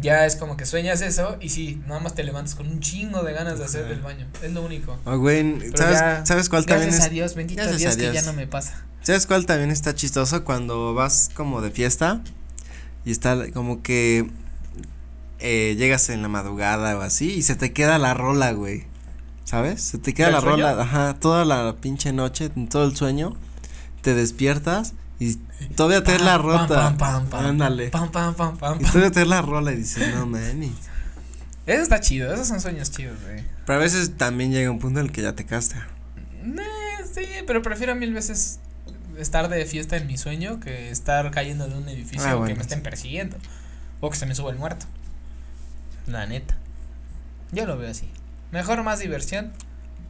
ya 0.00 0.24
es 0.24 0.36
como 0.36 0.56
que 0.56 0.64
sueñas 0.64 1.02
eso 1.02 1.36
y 1.40 1.50
sí, 1.50 1.82
nada 1.86 2.00
más 2.00 2.14
te 2.14 2.24
levantas 2.24 2.54
con 2.54 2.66
un 2.66 2.80
chingo 2.80 3.22
de 3.22 3.32
ganas 3.32 3.58
de 3.58 3.64
hacer 3.64 3.86
del 3.88 4.00
baño, 4.00 4.26
es 4.42 4.52
lo 4.52 4.62
único. 4.62 4.98
O 5.04 5.18
güey, 5.18 5.58
¿sabes, 5.74 5.98
ya, 5.98 6.24
¿sabes 6.24 6.48
cuál 6.48 6.64
también 6.64 6.88
Gracias 6.88 7.08
a 7.08 7.10
Dios, 7.10 7.34
bendito 7.34 7.62
Dios 7.76 7.94
a 7.94 7.96
que 7.96 8.04
ya 8.04 8.12
Dios. 8.12 8.26
no 8.26 8.32
me 8.32 8.46
pasa. 8.46 8.84
¿Sabes 9.02 9.26
cuál 9.26 9.46
también 9.46 9.70
está 9.70 9.94
chistoso? 9.94 10.44
Cuando 10.44 10.94
vas 10.94 11.30
como 11.34 11.60
de 11.60 11.70
fiesta 11.70 12.22
y 13.04 13.10
está 13.10 13.50
como 13.50 13.82
que 13.82 14.30
eh, 15.40 15.74
llegas 15.76 16.08
en 16.08 16.22
la 16.22 16.28
madrugada 16.28 16.96
o 16.96 17.00
así 17.00 17.32
y 17.32 17.42
se 17.42 17.56
te 17.56 17.72
queda 17.72 17.98
la 17.98 18.14
rola, 18.14 18.52
güey. 18.52 18.86
¿Sabes? 19.44 19.82
Se 19.82 19.98
te 19.98 20.14
queda 20.14 20.26
¿Del 20.26 20.34
la 20.36 20.40
sueño? 20.40 20.56
rola, 20.68 20.82
ajá, 20.82 21.14
toda 21.14 21.44
la 21.44 21.76
pinche 21.80 22.12
noche, 22.12 22.50
en 22.56 22.68
todo 22.68 22.84
el 22.84 22.96
sueño, 22.96 23.36
te 24.00 24.14
despiertas 24.14 24.94
y 25.18 25.36
todavía 25.76 26.02
te 26.04 26.18
la 26.18 26.38
rota. 26.38 26.68
pam, 26.68 26.96
pam, 26.96 27.26
pam, 27.26 27.46
Ándale. 27.46 27.88
Pam, 27.90 28.10
pam, 28.10 28.34
pam, 28.34 28.56
pam, 28.56 28.78
Y 28.80 28.84
todavía 28.84 29.10
te 29.10 29.24
la 29.26 29.42
rola 29.42 29.72
y 29.72 29.76
dices, 29.76 30.14
no 30.14 30.26
mames. 30.26 30.70
Eso 31.66 31.82
está 31.82 32.00
chido, 32.00 32.32
esos 32.32 32.48
son 32.48 32.60
sueños 32.60 32.90
chidos, 32.90 33.16
güey. 33.22 33.44
Pero 33.66 33.78
a 33.78 33.82
veces 33.82 34.16
también 34.16 34.50
llega 34.52 34.70
un 34.70 34.78
punto 34.80 34.98
en 35.00 35.06
el 35.06 35.12
que 35.12 35.22
ya 35.22 35.34
te 35.34 35.44
castra. 35.46 35.86
Eh, 36.44 37.04
sí, 37.14 37.24
pero 37.46 37.62
prefiero 37.62 37.94
mil 37.94 38.12
veces 38.12 38.58
estar 39.16 39.48
de 39.48 39.64
fiesta 39.66 39.96
en 39.96 40.06
mi 40.08 40.18
sueño 40.18 40.58
que 40.58 40.90
estar 40.90 41.30
cayendo 41.30 41.68
de 41.68 41.76
un 41.76 41.88
edificio 41.88 42.26
Ah, 42.26 42.30
o 42.30 42.38
que 42.38 42.38
bueno, 42.40 42.56
me 42.56 42.62
estén 42.62 42.82
persiguiendo. 42.82 43.36
O 44.00 44.10
que 44.10 44.16
se 44.16 44.26
me 44.26 44.34
suba 44.34 44.50
el 44.50 44.58
muerto. 44.58 44.86
La 46.08 46.26
neta. 46.26 46.56
Yo 47.52 47.66
lo 47.66 47.76
veo 47.78 47.90
así. 47.90 48.08
Mejor 48.52 48.82
más 48.82 49.00
diversión, 49.00 49.50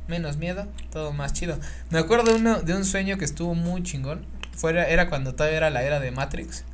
menos 0.08 0.36
miedo, 0.36 0.66
todo 0.90 1.12
más 1.12 1.32
chido. 1.32 1.58
Me 1.90 1.98
acuerdo 2.00 2.32
de, 2.32 2.34
uno, 2.34 2.60
de 2.60 2.74
un 2.74 2.84
sueño 2.84 3.16
que 3.16 3.24
estuvo 3.24 3.54
muy 3.54 3.82
chingón. 3.84 4.26
Fuera, 4.54 4.84
era 4.88 5.08
cuando 5.08 5.34
todavía 5.34 5.58
era 5.58 5.70
la 5.70 5.82
era 5.84 6.00
de 6.00 6.10
Matrix. 6.10 6.64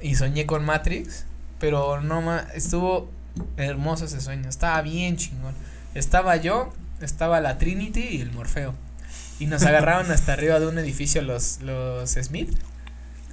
Y 0.00 0.14
soñé 0.14 0.46
con 0.46 0.64
Matrix. 0.64 1.24
Pero 1.58 2.00
no 2.02 2.20
más, 2.20 2.54
estuvo 2.54 3.10
hermoso 3.56 4.04
ese 4.04 4.20
sueño. 4.20 4.48
Estaba 4.48 4.80
bien 4.82 5.16
chingón. 5.16 5.54
Estaba 5.94 6.36
yo, 6.36 6.72
estaba 7.00 7.40
la 7.40 7.58
Trinity 7.58 8.02
y 8.02 8.20
el 8.20 8.30
Morfeo. 8.32 8.74
Y 9.40 9.46
nos 9.46 9.62
agarraron 9.66 10.10
hasta 10.12 10.34
arriba 10.34 10.60
de 10.60 10.66
un 10.66 10.78
edificio 10.78 11.22
los, 11.22 11.62
los 11.62 12.10
Smith. 12.10 12.56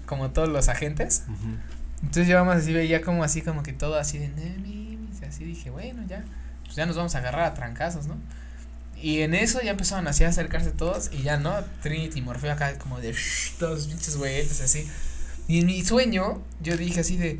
Como 0.06 0.32
todos 0.32 0.48
los 0.48 0.69
agentes. 0.69 1.24
Entonces 2.02 2.28
yo 2.28 2.43
más 2.45 2.60
así 2.60 2.71
veía 2.71 3.02
como 3.02 3.24
así, 3.24 3.41
como 3.41 3.62
que 3.62 3.74
todo 3.74 3.95
así 3.98 4.19
de 4.19 4.30
así 5.28 5.43
dije, 5.43 5.69
bueno, 5.71 6.04
ya, 6.08 6.24
pues 6.65 6.75
ya 6.75 6.86
nos 6.86 6.95
vamos 6.95 7.15
a 7.15 7.19
agarrar 7.19 7.45
a 7.45 7.54
trancazos, 7.54 8.08
¿no? 8.08 8.17
Y 9.01 9.21
en 9.21 9.36
eso 9.36 9.62
ya 9.62 9.71
empezaron 9.71 10.08
así 10.08 10.23
a 10.23 10.30
acercarse 10.30 10.71
todos 10.71 11.12
y 11.12 11.23
ya, 11.23 11.38
¿no? 11.38 11.54
Trinity 11.82 12.19
y 12.19 12.21
Morfeo 12.21 12.51
acá 12.51 12.78
como 12.78 12.99
de 12.99 13.15
todos 13.60 13.88
pinches 13.88 14.17
güeyes 14.17 14.62
así. 14.62 14.89
Y 15.47 15.60
en 15.60 15.67
mi 15.67 15.84
sueño 15.84 16.41
yo 16.62 16.75
dije 16.78 17.01
así 17.01 17.17
de, 17.17 17.39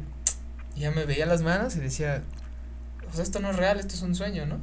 ya 0.76 0.92
me 0.92 1.06
veía 1.06 1.26
las 1.26 1.42
manos 1.42 1.76
y 1.76 1.80
decía, 1.80 2.22
pues 3.06 3.20
esto 3.20 3.40
no 3.40 3.50
es 3.50 3.56
real, 3.56 3.80
esto 3.80 3.96
es 3.96 4.02
un 4.02 4.16
sueño, 4.16 4.46
¿no? 4.46 4.60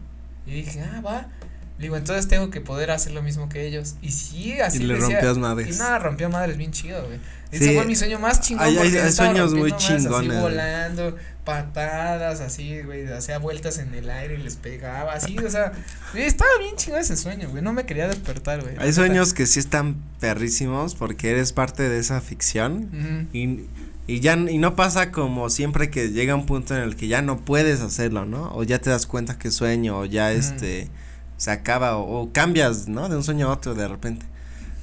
Y 0.46 0.53
dije, 0.53 0.83
ah, 0.83 1.01
va. 1.01 1.29
Digo, 1.78 1.96
entonces 1.96 2.28
tengo 2.28 2.50
que 2.50 2.61
poder 2.61 2.90
hacer 2.92 3.12
lo 3.12 3.22
mismo 3.22 3.48
que 3.48 3.66
ellos. 3.66 3.96
Y 4.02 4.12
sí, 4.12 4.61
así 4.61 4.78
y 4.78 4.82
le 4.87 4.94
decía, 4.94 5.08
rompías 5.16 5.38
madres. 5.38 5.74
Y 5.76 5.78
nada, 5.78 5.98
rompió 5.98 6.30
madres 6.30 6.56
bien 6.56 6.70
chido, 6.70 7.04
güey. 7.06 7.18
Sí. 7.50 7.56
Ese 7.56 7.74
fue 7.74 7.85
mi 7.87 7.96
sueño 7.96 8.18
más 8.18 8.40
chingón. 8.40 8.64
Hay- 8.66 8.78
hay- 8.78 8.96
hay 8.96 9.12
sueños 9.12 9.52
muy 9.52 9.72
chingones, 9.76 10.06
Así 10.06 10.26
güey. 10.26 10.38
volando, 10.40 11.16
patadas, 11.44 12.40
así, 12.40 12.80
güey, 12.82 13.06
hacía 13.12 13.38
vueltas 13.38 13.78
en 13.78 13.92
el 13.94 14.08
aire 14.11 14.35
y 14.35 14.38
les 14.42 14.56
pegaba, 14.56 15.12
así, 15.12 15.37
o 15.38 15.50
sea, 15.50 15.72
güey, 16.12 16.24
estaba 16.24 16.50
bien 16.61 16.76
chingón 16.76 17.00
ese 17.00 17.16
sueño, 17.16 17.48
güey, 17.50 17.62
no 17.62 17.72
me 17.72 17.85
quería 17.85 18.06
despertar, 18.08 18.62
güey. 18.62 18.76
Hay 18.78 18.92
sueños 18.92 19.35
que 19.35 19.46
sí 19.46 19.58
están 19.58 19.96
perrísimos 20.20 20.94
porque 20.94 21.30
eres 21.30 21.52
parte 21.52 21.88
de 21.88 21.98
esa 21.98 22.20
ficción 22.20 23.28
y, 23.32 23.61
y 24.06 24.20
ya 24.20 24.35
y 24.37 24.58
no 24.58 24.76
pasa 24.76 25.11
como 25.12 25.50
siempre 25.50 25.90
que 25.90 26.11
llega 26.11 26.35
un 26.35 26.46
punto 26.46 26.76
en 26.76 26.82
el 26.82 26.96
que 26.96 27.08
ya 27.08 27.22
no 27.22 27.40
puedes 27.40 27.80
hacerlo, 27.80 28.24
¿no? 28.24 28.50
O 28.54 28.62
ya 28.62 28.78
te 28.78 28.90
das 28.90 29.06
cuenta 29.06 29.38
que 29.38 29.50
sueño 29.50 29.98
o 29.98 30.04
ya 30.06 30.32
este 30.32 30.88
se 31.42 31.50
acaba 31.50 31.96
o, 31.96 32.20
o 32.22 32.33
cambias, 32.33 32.87
¿no? 32.87 33.09
De 33.09 33.16
un 33.16 33.24
sueño 33.24 33.48
a 33.48 33.52
otro 33.52 33.74
de 33.74 33.88
repente. 33.88 34.24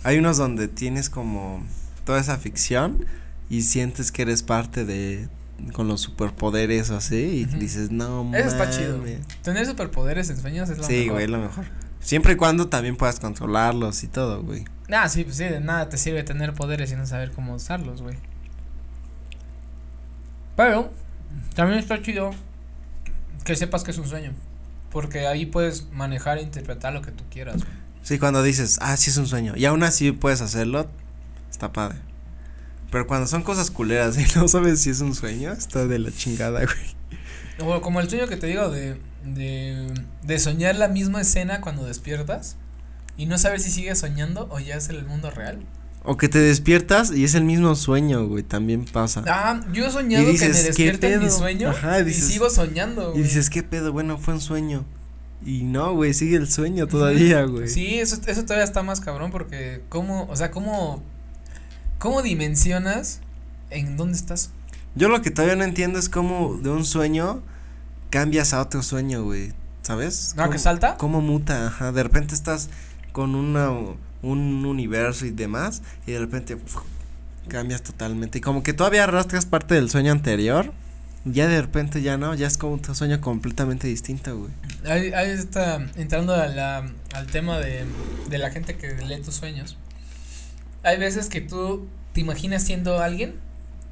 Hay 0.04 0.18
unos 0.18 0.36
donde 0.36 0.68
tienes 0.68 1.10
como 1.10 1.64
toda 2.04 2.20
esa 2.20 2.38
ficción 2.38 3.06
y 3.50 3.62
sientes 3.62 4.12
que 4.12 4.24
eres 4.24 4.44
parte 4.44 4.84
de 4.84 5.30
con 5.72 5.88
los 5.88 6.02
superpoderes 6.02 6.90
o 6.90 6.98
así 6.98 7.16
y 7.16 7.46
Ujú. 7.46 7.60
dices, 7.60 7.92
"No 7.92 8.30
Eso 8.36 8.50
está 8.50 8.70
chido, 8.72 8.98
mames". 8.98 9.22
Tener 9.42 9.66
superpoderes 9.66 10.30
en 10.30 10.36
sueños 10.38 10.70
es 10.70 10.78
lo 10.80 10.84
Sí, 10.84 11.00
mejor. 11.04 11.14
güey, 11.14 11.28
lo 11.28 11.38
mejor. 11.38 11.64
Siempre 12.02 12.34
y 12.34 12.36
cuando 12.36 12.68
también 12.68 12.98
puedas 12.98 13.22
controlarlos 13.22 14.04
y 14.04 14.08
todo, 14.10 14.44
güey. 14.44 14.66
Ah, 14.92 15.08
sí, 15.08 15.24
pues 15.24 15.38
sí, 15.38 15.46
de 15.46 15.62
nada 15.62 15.88
te 15.88 15.98
sirve 15.98 16.24
tener 16.24 16.54
poderes 16.54 16.92
y 16.92 16.96
no 16.98 17.06
saber 17.08 17.32
cómo 17.32 17.54
usarlos, 17.56 18.02
güey. 18.02 18.18
Pero, 20.58 20.92
también 21.56 21.80
está 21.80 22.02
chido 22.02 22.32
que 23.46 23.56
sepas 23.56 23.84
que 23.86 23.92
es 23.92 23.98
un 23.98 24.08
sueño. 24.08 24.34
Porque 24.92 25.28
ahí 25.28 25.46
puedes 25.46 25.92
manejar 25.92 26.38
e 26.38 26.42
interpretar 26.42 26.94
lo 26.94 27.02
que 27.02 27.12
tú 27.12 27.24
quieras. 27.30 27.58
güey. 27.58 27.80
Sí, 28.02 28.18
cuando 28.18 28.42
dices, 28.42 28.80
ah, 28.82 28.98
sí 28.98 29.10
es 29.10 29.18
un 29.18 29.28
sueño, 29.28 29.54
y 29.56 29.66
aún 29.66 29.84
así 29.84 30.12
puedes 30.12 30.42
hacerlo, 30.42 30.90
está 31.50 31.72
padre. 31.72 32.00
Pero 32.92 33.06
cuando 33.06 33.28
son 33.28 33.44
cosas 33.44 33.72
culeras 33.72 34.18
y 34.18 34.26
no 34.40 34.48
sabes 34.48 34.82
si 34.82 34.90
es 34.90 35.02
un 35.02 35.14
sueño, 35.14 35.52
está 35.52 35.86
de 35.86 36.00
la 36.00 36.12
chingada, 36.12 36.62
güey. 36.64 37.00
O 37.60 37.82
como 37.82 38.00
el 38.00 38.10
sueño 38.10 38.28
que 38.28 38.38
te 38.38 38.48
digo 38.48 38.70
de, 38.70 38.98
de, 39.24 39.94
de 40.24 40.40
soñar 40.40 40.76
la 40.76 40.88
misma 40.88 41.22
escena 41.22 41.60
cuando 41.62 41.86
despiertas 41.86 42.56
y 43.18 43.26
no 43.26 43.38
saber 43.38 43.60
si 43.60 43.70
sigues 43.70 44.00
soñando 44.00 44.48
o 44.50 44.60
ya 44.60 44.76
es 44.76 44.88
el 44.90 45.06
mundo 45.06 45.30
real. 45.30 45.60
O 46.12 46.18
que 46.18 46.28
te 46.28 46.40
despiertas 46.40 47.12
y 47.12 47.24
es 47.24 47.36
el 47.36 47.44
mismo 47.44 47.76
sueño, 47.76 48.26
güey, 48.28 48.42
también 48.44 48.86
pasa. 48.86 49.24
Ah, 49.28 49.62
yo 49.72 49.86
he 49.86 49.92
soñado 49.92 50.26
que 50.26 50.32
dices, 50.32 50.50
me 50.50 50.56
¿qué 50.56 50.64
despierto 50.92 51.06
en 51.08 51.20
mi 51.24 51.30
sueño 51.30 51.70
Ajá, 51.70 52.00
y 52.00 52.04
dices- 52.06 52.26
sigo 52.28 52.50
soñando. 52.50 53.10
y 53.10 53.12
güey. 53.12 53.24
dices, 53.24 53.50
¿qué 53.52 53.62
pedo? 53.62 53.94
Bueno, 53.94 54.18
fue 54.18 54.34
un 54.34 54.42
sueño. 54.42 54.86
Y 55.46 55.64
no, 55.64 55.94
güey, 55.94 56.14
sigue 56.16 56.36
el 56.38 56.50
sueño 56.52 56.88
todavía, 56.88 57.44
güey. 57.44 57.68
Sí, 57.68 58.00
eso, 58.00 58.18
eso 58.26 58.42
todavía 58.44 58.64
está 58.66 58.82
más 58.82 59.02
cabrón 59.02 59.30
porque 59.32 59.84
cómo, 59.90 60.26
o 60.32 60.36
sea, 60.36 60.50
cómo, 60.52 61.04
cómo 62.00 62.22
dimensionas 62.24 63.20
en 63.70 63.96
dónde 63.96 64.18
estás. 64.18 64.50
Yo 64.96 65.10
lo 65.10 65.22
que 65.22 65.30
todavía 65.32 65.56
no 65.56 65.64
entiendo 65.64 66.00
es 66.00 66.10
cómo 66.10 66.58
de 66.62 66.72
un 66.72 66.86
sueño 66.86 67.44
cambias 68.10 68.54
a 68.54 68.62
otro 68.62 68.82
sueño, 68.82 69.24
güey. 69.24 69.54
¿Sabes? 69.84 70.34
¿No? 70.36 70.42
¿Cómo- 70.44 70.54
¿Que 70.54 70.60
salta? 70.60 70.98
cómo 70.98 71.22
muta, 71.22 71.68
ajá, 71.68 71.92
de 71.92 72.02
repente 72.04 72.34
estás 72.36 72.70
con 73.12 73.36
una 73.36 73.70
un 74.22 74.66
universo 74.66 75.26
y 75.26 75.32
demás 75.32 75.82
y 76.06 76.12
de 76.12 76.20
repente 76.20 76.56
uf, 76.56 76.78
cambias 77.48 77.82
totalmente 77.82 78.40
y 78.40 78.42
como 78.42 78.64
que 78.64 78.74
todavía 78.74 79.04
arrastras 79.06 79.46
parte 79.46 79.76
del 79.76 79.90
sueño 79.90 80.12
anterior, 80.12 80.74
ya 81.26 81.48
de 81.48 81.62
repente 81.62 82.02
ya 82.02 82.18
no, 82.18 82.34
ya 82.36 82.48
es 82.48 82.58
como 82.58 82.74
un 82.74 82.96
sueño 82.96 83.20
completamente 83.22 83.88
distinto, 83.88 84.38
güey. 84.38 84.52
Ahí, 84.86 85.12
ahí 85.14 85.32
está 85.32 85.86
entrando 85.96 86.34
a 86.34 86.48
la, 86.48 86.90
al 87.14 87.28
tema 87.28 87.60
de, 87.60 87.86
de 88.30 88.38
la 88.38 88.52
gente 88.52 88.76
que 88.76 88.94
lee 89.06 89.22
tus 89.22 89.36
sueños. 89.36 89.78
Hay 90.84 90.98
veces 90.98 91.28
que 91.28 91.42
tú 91.42 91.88
te 92.14 92.22
imaginas 92.22 92.64
siendo 92.64 93.02
alguien, 93.02 93.36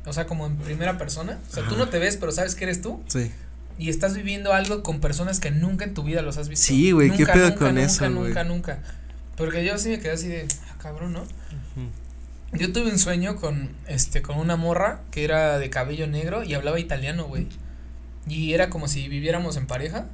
o 0.06 0.14
sea, 0.14 0.26
como 0.26 0.48
en 0.48 0.56
primera 0.56 0.98
persona. 0.98 1.38
O 1.50 1.54
sea, 1.54 1.68
tú 1.68 1.76
no 1.76 1.90
te 1.90 2.00
ves, 2.00 2.16
pero 2.16 2.32
sabes 2.32 2.56
que 2.56 2.64
eres 2.64 2.82
tú. 2.82 3.04
Sí. 3.08 3.32
Y 3.78 3.90
estás 3.90 4.16
viviendo 4.16 4.54
algo 4.54 4.82
con 4.82 5.02
personas 5.02 5.40
que 5.40 5.52
nunca 5.52 5.86
en 5.86 5.94
tu 5.94 6.04
vida 6.04 6.22
los 6.22 6.38
has 6.38 6.48
visto. 6.48 6.66
Sí, 6.66 6.92
güey, 6.92 7.12
¿qué 7.12 7.26
pedo 7.26 7.50
nunca, 7.50 7.56
con 7.58 7.76
nunca, 7.76 7.86
eso, 7.86 8.00
güey? 8.06 8.28
Nunca, 8.30 8.44
nunca, 8.46 8.80
Porque 9.38 9.64
yo 9.64 9.78
sí 9.78 9.90
me 9.90 10.00
quedé 10.00 10.12
así 10.12 10.28
de, 10.28 10.48
ah, 10.70 10.76
cabrón, 10.82 11.14
¿no? 11.14 11.24
Yo 12.54 12.74
tuve 12.74 12.90
un 12.92 12.98
sueño 12.98 13.36
con, 13.36 13.70
este, 13.88 14.22
con 14.22 14.38
una 14.40 14.56
morra 14.56 15.02
que 15.12 15.24
era 15.24 15.60
de 15.60 15.70
cabello 15.70 16.08
negro 16.08 16.44
y 16.44 16.56
hablaba 16.56 16.80
italiano, 16.80 17.26
güey. 17.26 17.48
Y 18.28 18.54
era 18.54 18.70
como 18.70 18.88
si 18.88 19.08
viviéramos 19.08 19.56
en 19.58 19.68
pareja. 19.68 20.08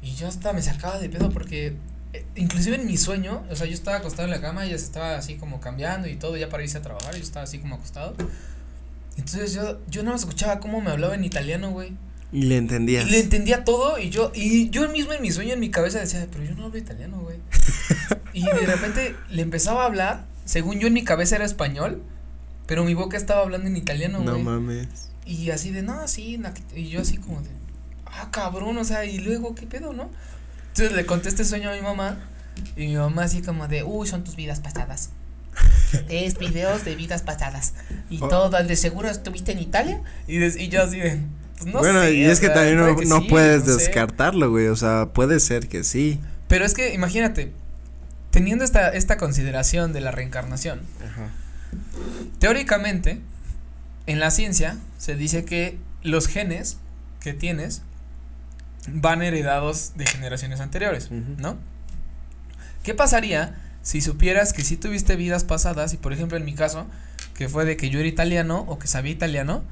Y 0.00 0.14
yo 0.14 0.28
hasta 0.28 0.52
me 0.52 0.62
sacaba 0.62 0.98
de 0.98 1.08
pedo 1.10 1.30
porque, 1.30 1.76
eh, 2.12 2.24
inclusive 2.36 2.76
en 2.76 2.86
mi 2.86 2.96
sueño, 2.96 3.44
o 3.50 3.56
sea, 3.56 3.66
yo 3.66 3.74
estaba 3.74 3.98
acostado 3.98 4.24
en 4.24 4.30
la 4.30 4.40
cama 4.40 4.64
y 4.64 4.70
ella 4.70 4.78
se 4.78 4.84
estaba 4.84 5.16
así 5.16 5.36
como 5.36 5.60
cambiando 5.60 6.08
y 6.08 6.16
todo 6.16 6.36
ya 6.36 6.48
para 6.48 6.62
irse 6.62 6.78
a 6.78 6.82
trabajar, 6.82 7.14
yo 7.14 7.22
estaba 7.22 7.44
así 7.44 7.58
como 7.58 7.74
acostado. 7.74 8.14
Entonces 9.16 9.52
yo, 9.52 9.80
yo 9.88 10.02
no 10.02 10.14
escuchaba 10.14 10.60
cómo 10.60 10.80
me 10.80 10.90
hablaba 10.90 11.14
en 11.14 11.24
italiano, 11.24 11.70
güey. 11.70 11.92
Y 12.32 12.42
le 12.42 12.56
entendías. 12.56 13.06
Y 13.06 13.10
le 13.10 13.20
entendía 13.20 13.64
todo 13.64 13.98
y 13.98 14.10
yo, 14.10 14.32
y 14.34 14.68
yo 14.70 14.88
mismo 14.88 15.12
en 15.12 15.22
mi 15.22 15.30
sueño, 15.30 15.54
en 15.54 15.60
mi 15.60 15.70
cabeza 15.70 16.00
decía, 16.00 16.26
pero 16.30 16.44
yo 16.44 16.54
no 16.54 16.64
hablo 16.66 16.76
italiano, 16.78 17.20
güey. 17.20 17.38
y 18.32 18.42
de 18.44 18.66
repente 18.66 19.14
le 19.30 19.42
empezaba 19.42 19.82
a 19.82 19.86
hablar, 19.86 20.26
según 20.44 20.78
yo 20.80 20.88
en 20.88 20.92
mi 20.92 21.04
cabeza 21.04 21.36
era 21.36 21.44
español, 21.44 22.02
pero 22.66 22.84
mi 22.84 22.94
boca 22.94 23.16
estaba 23.16 23.42
hablando 23.42 23.68
en 23.68 23.76
italiano, 23.76 24.18
no 24.20 24.32
güey. 24.32 24.42
mames. 24.42 24.88
y 25.24 25.50
así 25.50 25.70
de, 25.70 25.82
no, 25.82 26.06
sí, 26.08 26.40
y 26.74 26.88
yo 26.88 27.00
así 27.00 27.16
como 27.18 27.40
de, 27.42 27.50
ah, 28.06 28.28
cabrón, 28.32 28.76
o 28.78 28.84
sea, 28.84 29.04
y 29.04 29.18
luego, 29.18 29.54
¿qué 29.54 29.66
pedo, 29.66 29.92
no? 29.92 30.10
Entonces 30.68 30.92
le 30.96 31.06
conté 31.06 31.28
este 31.28 31.44
sueño 31.44 31.70
a 31.70 31.74
mi 31.74 31.80
mamá, 31.80 32.18
y 32.76 32.88
mi 32.88 32.96
mamá 32.96 33.22
así 33.24 33.40
como 33.40 33.68
de, 33.68 33.82
uy, 33.84 34.06
son 34.08 34.24
tus 34.24 34.34
vidas 34.36 34.60
pasadas. 34.60 35.10
es 36.08 36.36
videos 36.38 36.84
de 36.84 36.96
vidas 36.96 37.22
pasadas. 37.22 37.74
Y 38.10 38.18
Oh. 38.20 38.28
todo, 38.28 38.50
de 38.62 38.76
seguro 38.76 39.08
estuviste 39.08 39.52
en 39.52 39.60
Italia. 39.60 40.02
Y, 40.26 40.42
y 40.44 40.68
yo 40.68 40.82
así 40.82 40.98
de, 40.98 41.20
no 41.64 41.78
bueno, 41.78 42.02
sé, 42.02 42.14
y 42.14 42.24
es 42.24 42.40
que 42.40 42.48
también 42.48 42.76
no, 42.76 42.96
que 42.96 43.06
no 43.06 43.20
sí, 43.20 43.28
puedes 43.28 43.66
no 43.66 43.76
descartarlo, 43.76 44.50
güey, 44.50 44.66
o 44.68 44.76
sea, 44.76 45.10
puede 45.12 45.40
ser 45.40 45.68
que 45.68 45.84
sí. 45.84 46.20
Pero 46.48 46.64
es 46.64 46.74
que 46.74 46.92
imagínate, 46.94 47.52
teniendo 48.30 48.64
esta, 48.64 48.90
esta 48.90 49.16
consideración 49.16 49.92
de 49.92 50.00
la 50.00 50.10
reencarnación, 50.10 50.82
Ajá. 51.04 51.30
teóricamente, 52.38 53.20
en 54.06 54.20
la 54.20 54.30
ciencia 54.30 54.76
se 54.98 55.16
dice 55.16 55.44
que 55.44 55.78
los 56.02 56.28
genes 56.28 56.78
que 57.20 57.34
tienes 57.34 57.82
van 58.88 59.22
heredados 59.22 59.92
de 59.96 60.06
generaciones 60.06 60.60
anteriores. 60.60 61.10
¿no? 61.10 61.58
¿Qué 62.82 62.94
pasaría 62.94 63.56
si 63.82 64.00
supieras 64.00 64.52
que 64.52 64.62
si 64.62 64.76
tuviste 64.76 65.16
vidas 65.16 65.44
pasadas 65.44 65.92
y 65.92 65.96
por 65.96 66.12
ejemplo 66.12 66.36
en 66.36 66.44
mi 66.44 66.54
caso, 66.54 66.86
que 67.34 67.48
fue 67.48 67.64
de 67.64 67.76
que 67.76 67.90
yo 67.90 67.98
era 67.98 68.08
italiano 68.08 68.64
o 68.68 68.78
que 68.78 68.86
sabía 68.86 69.12
italiano, 69.12 69.64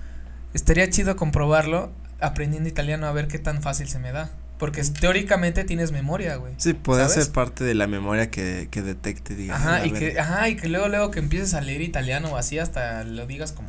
estaría 0.55 0.89
chido 0.89 1.17
comprobarlo 1.17 1.93
aprendiendo 2.21 2.69
italiano 2.69 3.07
a 3.07 3.13
ver 3.13 3.29
qué 3.29 3.39
tan 3.39 3.61
fácil 3.61 3.89
se 3.89 3.99
me 3.99 4.13
da, 4.13 4.31
porque 4.59 4.83
teóricamente 4.83 5.65
tienes 5.65 5.93
memoria, 5.93 6.37
güey. 6.37 6.55
Sí, 6.57 6.73
puede 6.73 7.07
ser 7.09 7.31
parte 7.33 7.65
de 7.65 7.75
la 7.75 7.87
memoria 7.87 8.31
que, 8.31 8.69
que 8.71 8.83
detecte, 8.83 9.35
digamos. 9.35 9.67
Ajá, 9.67 9.87
y 9.87 9.91
que, 9.91 10.19
ajá, 10.19 10.49
y 10.49 10.57
que 10.57 10.69
luego, 10.69 10.89
luego 10.89 11.11
que 11.11 11.19
empieces 11.19 11.55
a 11.55 11.61
leer 11.61 11.83
italiano 11.83 12.33
o 12.33 12.37
así, 12.37 12.59
hasta 12.59 13.05
lo 13.05 13.27
digas 13.27 13.53
como, 13.53 13.69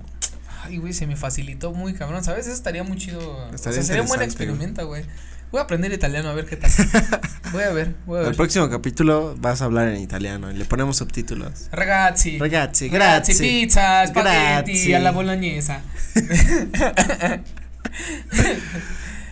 ay, 0.66 0.78
güey, 0.78 0.94
se 0.94 1.08
me 1.08 1.16
facilitó 1.16 1.72
muy 1.74 1.94
cabrón, 1.94 2.24
¿sabes? 2.24 2.46
Eso 2.48 2.56
estaría 2.56 2.84
muy 2.84 2.98
chido. 2.98 3.20
Estaría 3.54 3.80
o 3.80 3.82
sea, 3.82 3.84
sería 3.84 4.02
un 4.02 4.08
buen 4.08 4.22
experimento, 4.22 4.86
güey. 4.88 5.04
Voy 5.52 5.60
a 5.60 5.64
aprender 5.64 5.94
italiano 5.94 6.28
a 6.30 6.34
ver 6.34 6.46
qué 6.46 6.58
tal. 6.58 6.70
voy 7.54 7.64
a 7.64 7.70
ver, 7.72 7.96
voy 8.06 8.18
a 8.18 8.22
El 8.22 8.26
ver. 8.28 8.36
próximo 8.36 8.70
capítulo 8.70 9.36
vas 9.40 9.62
a 9.62 9.66
hablar 9.66 9.88
en 9.90 9.98
italiano 10.02 10.52
y 10.52 10.56
le 10.56 10.66
ponemos 10.66 10.98
subtítulos. 10.98 11.70
Ragazzi. 11.72 12.38
Ragazzi, 12.40 12.90
Ragazzi, 12.90 13.34
grazie. 13.34 13.36
pizza, 13.38 14.08
spaghetti 14.08 14.94
alla 14.94 15.12
bolognesa. 15.12 15.82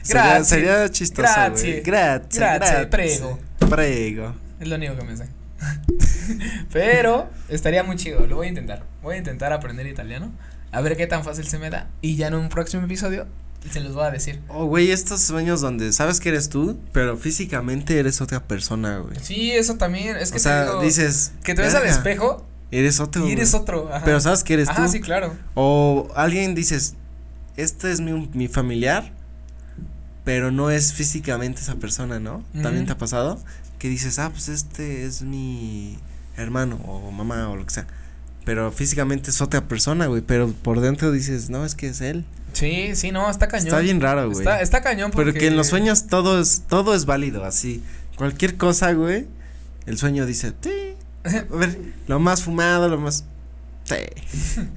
Sería, 0.01 0.23
Grazie. 0.33 0.43
sería 0.45 0.89
chistoso, 0.91 1.21
Grazie. 1.33 1.71
güey. 1.71 1.83
Grazie, 1.83 2.39
Grazie, 2.39 2.57
grazie. 2.59 2.85
prego. 2.87 3.39
Prego. 3.69 4.35
Es 4.59 4.67
lo 4.67 4.75
único 4.75 4.97
que 4.97 5.03
me 5.05 5.15
sé. 5.15 5.27
Pero 6.73 7.29
estaría 7.47 7.83
muy 7.83 7.95
chido, 7.95 8.25
lo 8.27 8.35
voy 8.35 8.47
a 8.47 8.49
intentar. 8.49 8.83
Voy 9.01 9.15
a 9.15 9.17
intentar 9.17 9.53
aprender 9.53 9.87
italiano, 9.87 10.31
a 10.73 10.81
ver 10.81 10.97
qué 10.97 11.07
tan 11.07 11.23
fácil 11.23 11.47
se 11.47 11.59
me 11.59 11.69
da. 11.69 11.89
Y 12.01 12.15
ya 12.15 12.27
en 12.27 12.35
un 12.35 12.49
próximo 12.49 12.83
episodio 12.83 13.27
se 13.71 13.79
los 13.79 13.93
voy 13.93 14.03
a 14.05 14.11
decir. 14.11 14.41
Oh, 14.49 14.65
güey, 14.65 14.91
estos 14.91 15.21
sueños 15.21 15.61
donde 15.61 15.93
sabes 15.93 16.19
que 16.19 16.29
eres 16.29 16.49
tú, 16.49 16.77
pero 16.91 17.15
físicamente 17.17 17.97
eres 17.97 18.19
otra 18.19 18.43
persona, 18.45 18.97
güey. 18.97 19.15
Sí, 19.21 19.51
eso 19.51 19.75
también. 19.75 20.17
Es 20.17 20.31
que 20.31 20.35
o 20.35 20.39
te 20.39 20.43
sea, 20.43 20.63
digo, 20.65 20.81
dices. 20.81 21.31
que 21.43 21.53
te 21.55 21.61
ves 21.61 21.73
al 21.75 21.83
"Verga, 21.83 21.95
espejo 21.95 22.45
Eres 22.71 22.99
otro. 22.99 23.27
y 23.27 23.31
eres 23.31 23.51
güey". 23.51 23.61
otro. 23.61 23.89
Ajá. 23.93 24.03
Pero 24.03 24.19
sabes 24.19 24.43
que 24.43 24.55
eres 24.55 24.67
Ajá, 24.69 24.85
tú. 24.85 24.91
sí, 24.91 24.99
claro. 24.99 25.33
O 25.53 26.09
alguien 26.15 26.55
dices, 26.55 26.95
este 27.55 27.91
es 27.91 28.01
mi, 28.01 28.29
mi 28.33 28.47
familiar. 28.47 29.11
pero 30.25 30.51
no 30.51 30.69
es 30.71 30.93
físicamente 30.93 31.59
esa 31.61 31.75
persona, 31.75 32.19
¿no? 32.19 32.43
También 32.61 32.85
te 32.85 32.93
ha 32.93 32.97
pasado 32.97 33.39
que 33.77 33.89
dices, 33.89 34.19
ah, 34.19 34.29
pues 34.29 34.47
este 34.47 35.05
es 35.05 35.21
mi 35.21 35.97
hermano 36.37 36.77
o 36.85 37.11
mamá 37.11 37.49
o 37.49 37.57
lo 37.57 37.65
que 37.65 37.73
sea. 37.73 37.87
Pero 38.45 38.71
físicamente 38.71 39.29
es 39.29 39.41
otra 39.41 39.67
persona, 39.67 40.07
güey, 40.07 40.21
pero 40.21 40.51
por 40.51 40.81
dentro 40.81 41.11
dices, 41.11 41.49
no, 41.49 41.65
es 41.65 41.75
que 41.75 41.87
es 41.87 42.01
él. 42.01 42.25
Sí, 42.53 42.95
sí, 42.95 43.11
no, 43.11 43.29
está 43.29 43.47
cañón. 43.47 43.67
Está 43.67 43.79
bien 43.79 43.99
raro, 43.99 44.27
güey. 44.27 44.39
Está, 44.39 44.61
está 44.61 44.81
cañón 44.81 45.11
porque. 45.11 45.31
Pero 45.31 45.39
que 45.39 45.47
en 45.47 45.57
los 45.57 45.67
sueños 45.67 46.07
todo 46.07 46.39
es, 46.39 46.63
todo 46.67 46.93
es 46.93 47.05
válido, 47.05 47.45
así. 47.45 47.81
Cualquier 48.17 48.57
cosa, 48.57 48.93
güey, 48.93 49.27
el 49.85 49.97
sueño 49.97 50.25
dice, 50.25 50.53
sí. 50.61 50.95
A 51.25 51.55
ver, 51.55 51.77
lo 52.07 52.19
más 52.19 52.43
fumado, 52.43 52.89
lo 52.89 52.99
más. 52.99 53.25
Sí. 53.85 53.95